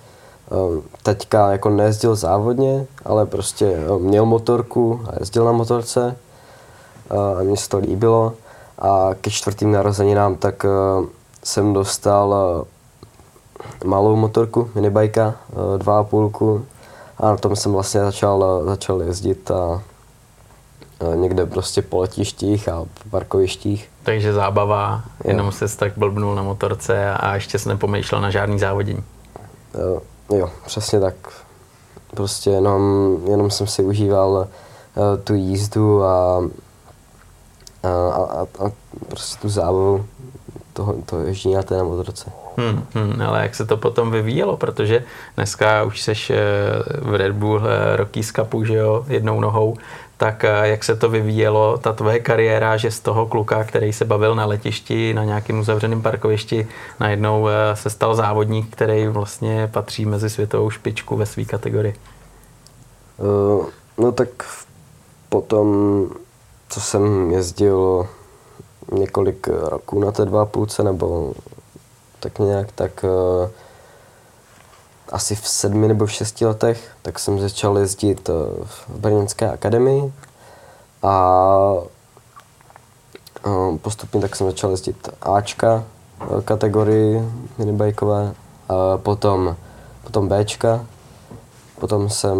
[0.51, 6.15] Uh, teďka jako nejezdil závodně, ale prostě uh, měl motorku a jezdil na motorce
[7.11, 8.33] uh, a mně se to líbilo.
[8.79, 11.05] A ke čtvrtým narozeninám tak uh,
[11.43, 16.65] jsem dostal uh, malou motorku, minibajka, uh, dva a půlku
[17.17, 19.92] a na tom jsem vlastně začal, začal jezdit a Eh,
[21.15, 23.89] někde prostě po letištích a po parkovištích.
[24.03, 25.29] Takže zábava, jo.
[25.29, 29.03] jenom se tak blbnul na motorce a, ještě se nepomýšlel na žádný závodění.
[29.79, 31.15] Jo, eh, jo, přesně tak.
[32.13, 34.47] Prostě jenom, jenom jsem si užíval
[34.95, 36.37] uh, tu jízdu a,
[37.83, 38.71] a, a, a
[39.07, 40.05] prostě tu zábavu
[40.73, 42.31] toho, toho ježdění na té motorce.
[42.57, 45.03] Hmm, hmm, ale jak se to potom vyvíjelo, protože
[45.35, 46.37] dneska už seš eh,
[47.01, 49.77] v Red Bull eh, Rockies Cupu, že jo, jednou nohou,
[50.23, 54.05] tak eh, jak se to vyvíjelo, ta tvoje kariéra, že z toho kluka, který se
[54.05, 56.67] bavil na letišti, na nějakém uzavřeném parkovišti,
[56.99, 61.95] najednou se stal závodník, který vlastně patří mezi světovou špičku ve své kategorii?
[63.17, 63.65] Uh,
[63.97, 64.29] no tak
[65.29, 66.07] potom,
[66.69, 68.07] co jsem jezdil
[68.91, 71.33] několik roků na té dva půlce, nebo
[72.19, 73.05] tak nějak, tak
[75.13, 78.35] asi v sedmi nebo v šesti letech, tak jsem začal jezdit uh,
[78.65, 80.13] v Brněnské akademii
[81.03, 81.33] a
[83.45, 85.83] uh, postupně tak jsem začal jezdit Ačka
[86.45, 87.23] kategorii
[87.57, 88.33] minibajkové,
[88.69, 89.55] a potom,
[90.03, 90.85] potom Bčka,
[91.79, 92.37] potom jsem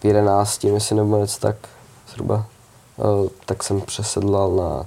[0.00, 1.56] v jedenácti, myslím, nebo něco tak
[2.08, 2.44] zhruba,
[3.46, 4.86] tak jsem přesedlal na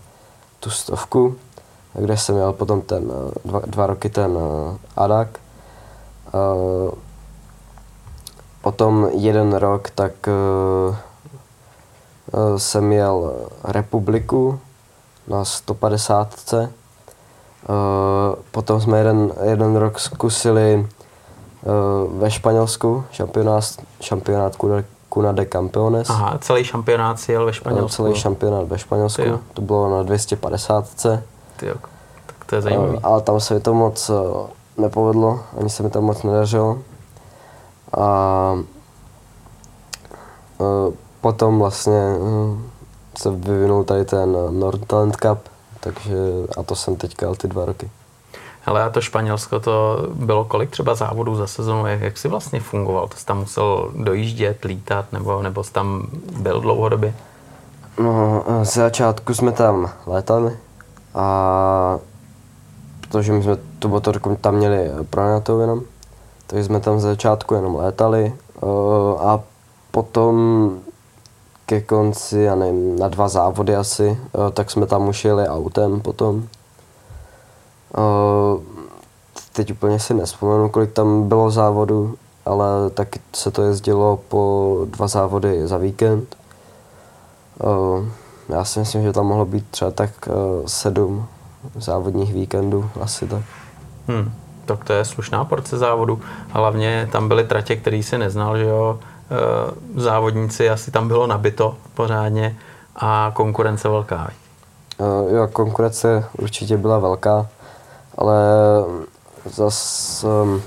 [0.59, 1.35] tu stovku
[1.99, 5.39] kde jsem měl potom ten, eh, dva, dva roky ten eh, Adak.
[6.35, 6.91] Eh,
[8.61, 10.11] potom jeden rok tak
[12.57, 13.33] jsem měl
[13.63, 14.59] republiku
[15.27, 16.53] na 150.
[18.51, 20.87] Potom jsme jeden, jeden rok zkusili
[22.17, 23.63] ve Španělsku šampionát,
[24.01, 24.55] šampionát
[25.13, 26.09] Cuna de Campeones.
[26.09, 28.03] Aha, celý šampionát si jel ve Španělsku.
[28.03, 31.07] Celý šampionát ve Španělsku, to bylo na 250.
[31.57, 31.67] Ty
[32.25, 32.97] tak to je zajímavé.
[33.03, 34.11] Ale tam se mi to moc
[34.77, 36.77] nepovedlo, ani se mi tam moc nedařilo.
[37.97, 38.57] A
[40.61, 42.57] eh, potom vlastně eh,
[43.17, 45.39] se vyvinul tady ten Nord Talent Cup,
[45.79, 46.15] takže
[46.57, 47.89] a to jsem teďka ty dva roky.
[48.65, 52.59] Ale a to Španělsko, to bylo kolik třeba závodů za sezonu, jak, jak jsi vlastně
[52.59, 53.07] fungoval?
[53.07, 56.07] To jsi tam musel dojíždět, lítat, nebo, nebo jsi tam
[56.39, 57.13] byl dlouhodobě?
[57.99, 60.57] No, z začátku jsme tam létali
[61.15, 61.99] a
[63.09, 65.81] protože my jsme tu motorku tam měli pronajatou jenom,
[66.47, 68.69] takže jsme tam z začátku jenom létali uh,
[69.21, 69.43] a
[69.91, 70.71] potom
[71.65, 76.01] ke konci, já nevím, na dva závody asi, uh, tak jsme tam už jeli autem
[76.01, 76.47] potom.
[79.53, 85.07] Teď úplně si nespomenu, kolik tam bylo závodů, ale taky se to jezdilo po dva
[85.07, 86.35] závody za víkend.
[88.49, 90.09] Já si myslím, že tam mohlo být třeba tak
[90.65, 91.27] sedm
[91.75, 93.41] závodních víkendů, asi tak.
[94.07, 94.31] Hmm,
[94.65, 96.21] tak to je slušná porce závodu.
[96.49, 98.99] Hlavně tam byly tratě, který si neznal, že jo,
[99.95, 102.57] e, závodníci, asi tam bylo nabito pořádně
[102.95, 104.27] a konkurence velká.
[104.99, 107.47] E, jo, konkurence určitě byla velká,
[108.17, 108.37] ale
[109.45, 110.61] zas um,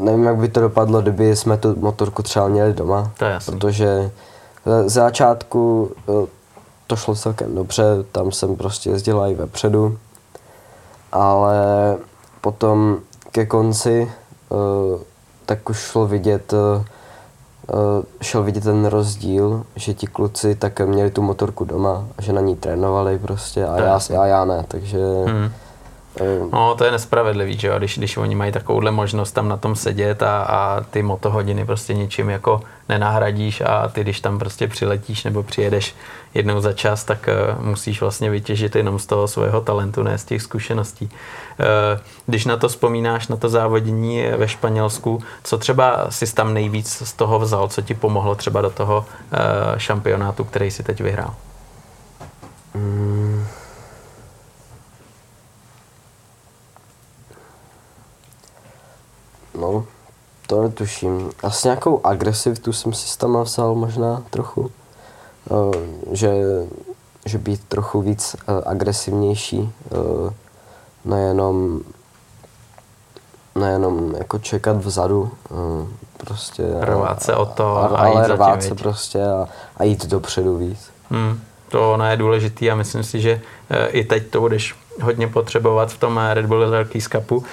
[0.00, 3.10] nevím, jak by to dopadlo, kdyby jsme tu motorku třeba měli doma.
[3.18, 3.52] To je jasný.
[3.52, 4.10] Protože
[4.86, 5.90] z začátku
[6.86, 9.98] to šlo celkem dobře, tam jsem prostě jezdil i vepředu,
[11.12, 11.56] ale
[12.40, 12.98] potom
[13.32, 14.12] ke konci
[14.48, 15.00] uh,
[15.46, 16.84] tak už šlo vidět, uh,
[18.22, 22.56] šel vidět ten rozdíl, že ti kluci tak měli tu motorku doma, že na ní
[22.56, 25.50] trénovali prostě a já, a já ne, takže hmm.
[26.52, 29.76] No, to je nespravedlivý, že jo, když, když oni mají takovouhle možnost tam na tom
[29.76, 35.24] sedět a, a ty motohodiny prostě ničím jako nenahradíš a ty, když tam prostě přiletíš
[35.24, 35.94] nebo přijedeš
[36.34, 40.24] jednou za čas, tak uh, musíš vlastně vytěžit jenom z toho svého talentu, ne z
[40.24, 41.04] těch zkušeností.
[41.04, 47.02] Uh, když na to vzpomínáš, na to závodění ve Španělsku, co třeba si tam nejvíc
[47.04, 51.34] z toho vzal, co ti pomohlo třeba do toho uh, šampionátu, který si teď vyhrál?
[52.74, 53.46] Hmm.
[59.58, 59.86] No,
[60.54, 61.30] to netuším.
[61.42, 64.70] Asi nějakou agresivitu jsem si tam vzal možná trochu.
[65.50, 65.74] Uh,
[66.12, 66.32] že,
[67.26, 70.30] že být trochu víc uh, agresivnější, uh,
[71.04, 71.80] nejenom
[73.54, 75.30] nejenom jako čekat vzadu,
[76.16, 76.62] prostě.
[76.80, 80.90] Rvát se o to a, a ale rvát se prostě a, a jít dopředu víc.
[81.10, 83.40] Hmm, to ono je důležitý a myslím si, že
[83.88, 87.44] i teď to budeš hodně potřebovat v tom Red Bull Rookies Cupu.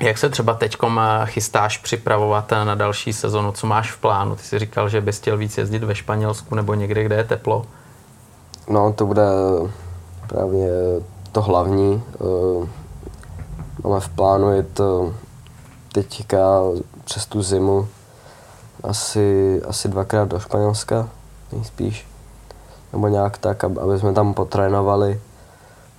[0.00, 0.76] Jak se třeba teď
[1.24, 3.52] chystáš připravovat na další sezonu?
[3.52, 4.36] Co máš v plánu?
[4.36, 7.64] Ty jsi říkal, že bys chtěl víc jezdit ve Španělsku nebo někde, kde je teplo.
[8.68, 9.22] No, to bude
[10.26, 10.70] právě
[11.32, 12.02] to hlavní.
[12.14, 12.68] Eh,
[13.84, 15.12] máme v plánu jet eh,
[15.92, 16.60] teďka
[17.04, 17.88] přes tu zimu
[18.82, 21.08] asi, asi dvakrát do Španělska,
[21.52, 22.06] nejspíš.
[22.92, 25.20] Nebo nějak tak, aby jsme tam potrénovali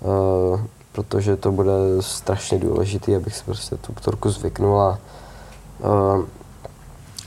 [0.01, 4.99] eh, protože to bude strašně důležité, abych si prostě tu motorku zvyknul a
[5.79, 6.23] uh,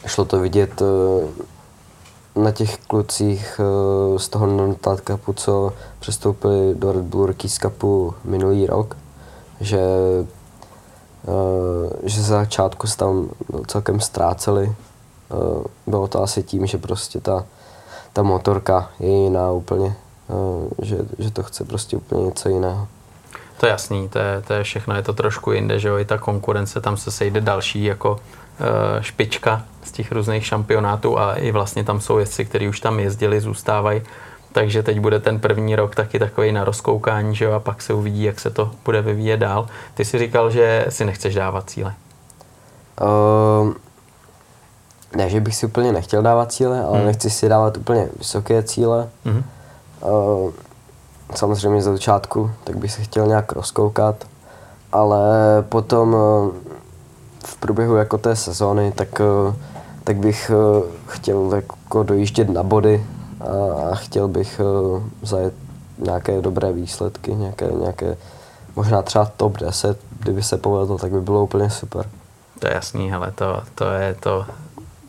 [0.06, 6.92] šlo to vidět uh, na těch klucích uh, z toho non Cupu, co přestoupili do
[6.92, 8.96] Red Bull Rookies Cupu minulý rok,
[9.60, 9.80] že,
[11.26, 13.28] uh, že za začátku se tam
[13.66, 14.66] celkem ztráceli.
[15.32, 17.46] Uh, bylo to asi tím, že prostě ta,
[18.12, 19.96] ta motorka je jiná úplně,
[20.28, 22.88] uh, že, že to chce prostě úplně něco jiného.
[23.62, 26.04] To je jasný, to je, to je všechno, je to trošku jinde, že jo, i
[26.04, 28.18] ta konkurence, tam se sejde další jako
[28.98, 33.00] e, špička z těch různých šampionátů a i vlastně tam jsou jezdci, kteří už tam
[33.00, 34.02] jezdili, zůstávají.
[34.52, 37.94] Takže teď bude ten první rok taky takový na rozkoukání, že jo, a pak se
[37.94, 39.68] uvidí, jak se to bude vyvíjet dál.
[39.94, 41.94] Ty si říkal, že si nechceš dávat cíle.
[43.00, 43.72] Uh,
[45.16, 47.06] ne, že bych si úplně nechtěl dávat cíle, ale hmm.
[47.06, 49.08] nechci si dávat úplně vysoké cíle.
[49.24, 49.44] Hmm.
[50.00, 50.52] Uh,
[51.36, 54.24] samozřejmě za začátku, tak bych se chtěl nějak rozkoukat,
[54.92, 55.24] ale
[55.68, 56.50] potom eh,
[57.44, 59.54] v průběhu jako té sezóny, tak, eh,
[60.04, 63.06] tak bych eh, chtěl jako dojíždět na body
[63.40, 64.60] a, chtěl bych
[65.22, 65.54] zajet
[65.98, 68.16] nějaké dobré výsledky, nějaké, nějaké
[68.76, 72.06] možná třeba top 10, kdyby se povedlo, tak by bylo úplně super.
[72.58, 74.46] To je jasný, hele, to, to je to,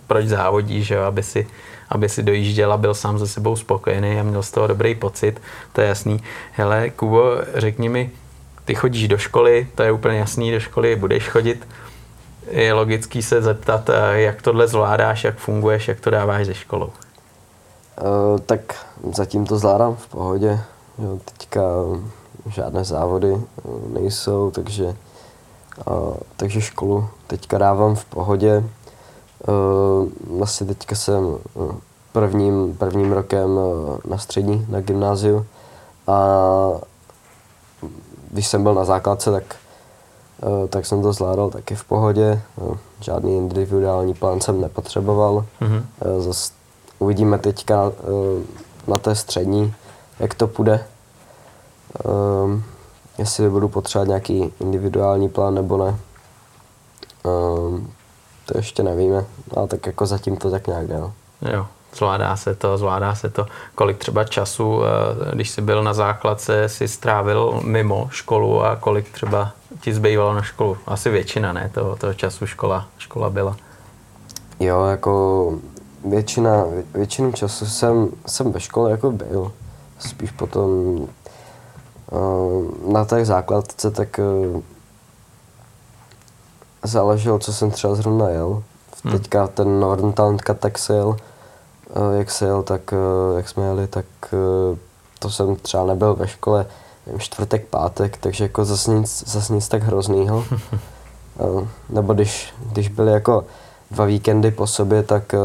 [0.08, 1.48] proč závodí, že jo, aby si
[1.94, 5.42] aby si dojížděl a byl sám ze sebou spokojený a měl z toho dobrý pocit,
[5.74, 6.24] to je jasný.
[6.52, 7.24] Hele, Kubo,
[7.56, 8.12] řekni mi,
[8.66, 11.68] ty chodíš do školy, to je úplně jasný, do školy budeš chodit.
[12.52, 16.90] Je logický se zeptat, eh, jak tohle zvládáš, jak funguješ, jak to dáváš ze školou.
[18.02, 20.60] Uh, tak zatím to zvládám v pohodě.
[20.98, 21.62] Jo, teďka
[22.48, 28.64] žádné závody eh, nejsou, takže, uh, takže školu teďka dávám v pohodě.
[29.48, 31.76] Uh, vlastně teďka jsem eh,
[32.12, 35.46] prvním, prvním rokem eh, na střední, na gymnáziu
[36.08, 36.18] a
[38.32, 39.56] když jsem byl na základce, tak,
[40.70, 42.42] tak jsem to zvládal taky v pohodě.
[43.00, 45.46] Žádný individuální plán jsem nepotřeboval.
[45.62, 45.84] Mm-hmm.
[46.20, 46.52] Zas
[47.00, 47.92] uvidíme teďka
[48.88, 49.74] na té střední,
[50.20, 50.86] jak to půjde.
[53.18, 56.00] Jestli budu potřebovat nějaký individuální plán nebo ne
[58.46, 59.26] to ještě nevíme,
[59.56, 60.98] ale tak jako zatím to tak nějak jde.
[60.98, 61.14] No.
[61.54, 63.46] Jo, zvládá se to, zvládá se to.
[63.76, 69.10] Kolik třeba času, eh, když jsi byl na základce, si strávil mimo školu a kolik
[69.12, 70.78] třeba ti zbývalo na školu?
[70.88, 73.58] Asi většina, ne, toho, toho času škola, škola byla.
[74.60, 75.54] Jo, jako
[76.06, 76.64] většina,
[76.94, 79.52] většinu času jsem, jsem ve škole jako byl.
[80.00, 80.70] Spíš potom
[82.12, 84.24] eh, na té základce, tak eh,
[86.84, 88.64] záleželo, co jsem třeba zrovna jel.
[89.04, 89.14] Hmm.
[89.14, 91.18] Teďka ten Northern Talent Cup tak se jel,
[91.90, 94.78] eh, jak se jel, tak eh, jak jsme jeli, tak eh,
[95.20, 96.66] to jsem třeba nebyl ve škole
[97.06, 100.46] nevím, čtvrtek, pátek, takže jako zase nic, zase nic tak hroznýho.
[101.90, 103.46] Nebo když, když byly jako
[103.92, 105.36] dva víkendy po sobě, tak,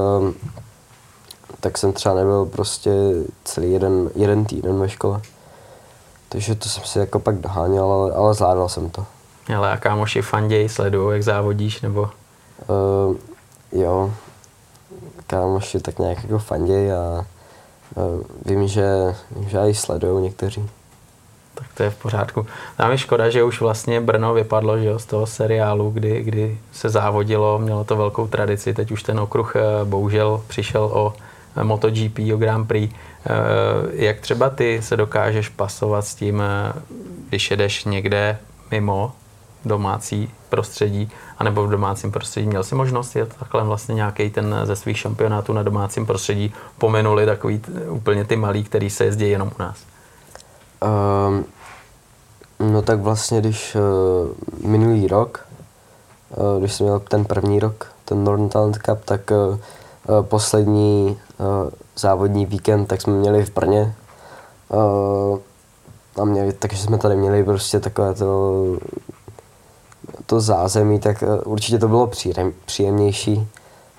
[1.61, 2.91] tak jsem třeba nebyl prostě
[3.45, 5.21] celý jeden, jeden týden ve škole.
[6.29, 9.07] Takže to jsem si jako pak doháněl, ale, ale zvládal jsem to.
[9.57, 12.01] Ale a kámoši fanděj, sledují, jak závodíš, nebo?
[12.01, 13.17] Uh,
[13.73, 14.13] jo,
[15.27, 17.27] kámoši tak nějak jako fanděj a
[17.95, 20.71] uh, vím, že, vím, že i sledují někteří.
[21.55, 22.47] Tak to je v pořádku.
[22.79, 26.59] Nám je škoda, že už vlastně Brno vypadlo že jo, z toho seriálu, kdy, kdy
[26.73, 31.15] se závodilo, mělo to velkou tradici, teď už ten okruh eh, bohužel přišel o
[31.63, 32.95] MotoGP, o Grand Prix.
[33.93, 36.43] Jak třeba ty se dokážeš pasovat s tím,
[37.29, 38.39] když jedeš někde
[38.71, 39.13] mimo
[39.65, 42.47] domácí prostředí, anebo v domácím prostředí.
[42.47, 46.55] Měl jsi možnost jet takhle vlastně nějaký ten ze svých šampionátů na domácím prostředí?
[46.79, 49.77] Pomenuli takový úplně ty malí, který se jezdí jenom u nás.
[51.29, 51.45] Um,
[52.73, 55.47] no tak vlastně, když uh, minulý rok,
[56.37, 61.71] uh, když jsem měl ten první rok, ten Northern Talent Cup, tak uh, poslední uh,
[61.97, 63.95] závodní víkend, tak jsme měli v Brně.
[64.69, 65.39] Uh,
[66.21, 68.63] a měli, takže jsme tady měli prostě takové to
[70.29, 73.49] to zázemí, tak eh, určitě to bylo příjem, příjemnější,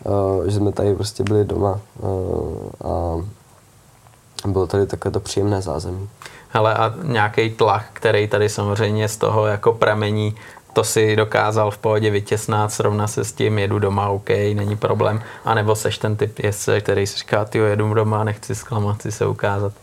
[0.06, 6.10] eh, že jsme tady prostě byli doma eh, a bylo tady takové to příjemné zázemí.
[6.50, 10.36] Hele a nějaký tlak, který tady samozřejmě z toho jako pramení,
[10.74, 15.22] to si dokázal v pohodě vytěsnat, srovna se s tím, jedu doma, OK, není problém.
[15.46, 19.12] A nebo seš ten typ jezdce, který si říká, ty jedu doma, nechci zklamat, chci
[19.12, 19.74] se ukázat.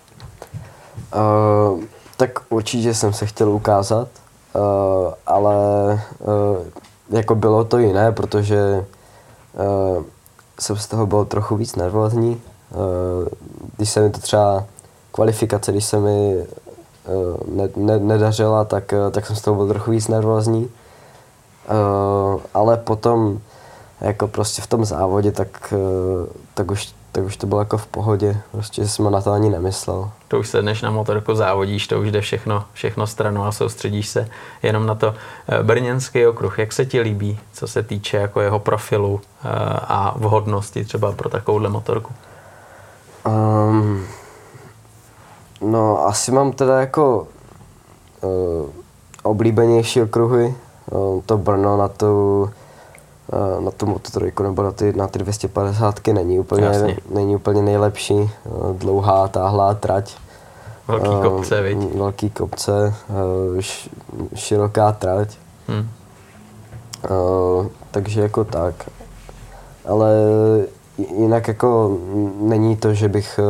[1.15, 1.81] Uh,
[2.17, 4.09] tak určitě jsem se chtěl ukázat,
[4.57, 5.55] Uh, ale
[6.19, 6.57] uh,
[7.11, 8.85] jako bylo to jiné, protože
[9.97, 10.03] uh,
[10.61, 12.43] jsem z toho byl trochu víc nervózní.
[12.71, 13.29] Uh,
[13.77, 14.65] když se mi to třeba
[15.13, 16.47] kvalifikace, když se mi
[17.09, 20.71] uh, ne, ne, nedařila, tak, uh, tak jsem z toho byl trochu víc nervózní.
[21.71, 23.41] Uh, ale potom
[24.01, 27.87] jako prostě v tom závodě, tak, uh, tak už tak už to bylo jako v
[27.87, 28.41] pohodě.
[28.53, 30.11] Prostě jsem na to ani nemyslel.
[30.29, 34.29] To už sedneš na motorku, závodíš, to už jde všechno, všechno stranou a soustředíš se
[34.63, 35.15] jenom na to.
[35.49, 39.49] Eh, Brněnský okruh, jak se ti líbí, co se týče jako jeho profilu eh,
[39.89, 42.15] a vhodnosti třeba pro takovouhle motorku?
[43.27, 44.05] Um,
[45.61, 47.27] no, asi mám teda jako
[48.21, 48.71] uh,
[49.23, 50.55] oblíbenější okruhy.
[50.91, 52.51] Uh, to Brno na tu
[53.61, 56.97] na tu mototrojku nebo na ty, na ty 250 není úplně, Jasně.
[57.11, 58.15] není úplně nejlepší.
[58.15, 58.31] Uh,
[58.79, 60.15] dlouhá, táhlá trať.
[60.89, 61.79] Velký Uh, kopce, viď?
[61.95, 63.91] Velký kopce, uh, š,
[64.35, 65.37] široká trať.
[65.69, 65.89] Hm.
[67.11, 68.91] Uh, takže jako tak.
[69.89, 70.13] Ale
[71.17, 71.99] jinak jako
[72.41, 73.41] není to, že bych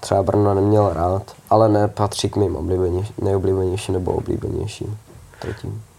[0.00, 4.98] třeba Brno neměl rád, ale nepatří k mým oblíbenější, nejoblíbenější nebo oblíbenějším.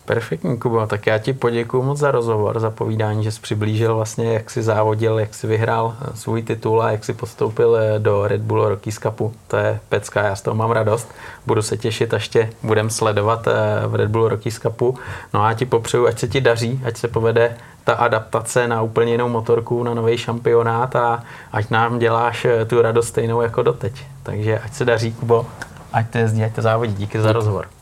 [0.06, 0.88] Perfektní, Kubo.
[0.88, 4.64] Tak já ti poděkuji moc za rozhovor, za povídání, že jsi přiblížil vlastně, jak jsi
[4.64, 8.70] závodil, jak jsi vyhrál eh, svůj titul a jak jsi postoupil eh, do Red Bull
[8.70, 9.34] Rockies Cupu.
[9.48, 11.08] To je pecka, já z toho mám radost.
[11.46, 14.98] Budu se těšit, až tě budem sledovat eh, v Red Bull Rockies Cupu.
[15.34, 18.82] No a já ti popřeju, ať se ti daří, ať se povede ta adaptace na
[18.82, 24.06] úplně jinou motorku, na nový šampionát a ať nám děláš tu radost stejnou jako doteď.
[24.24, 25.46] Takže ať se daří, Kubo,
[25.94, 26.94] ať to jezdí, ať to závodí.
[26.94, 27.81] Díky za rozhovor.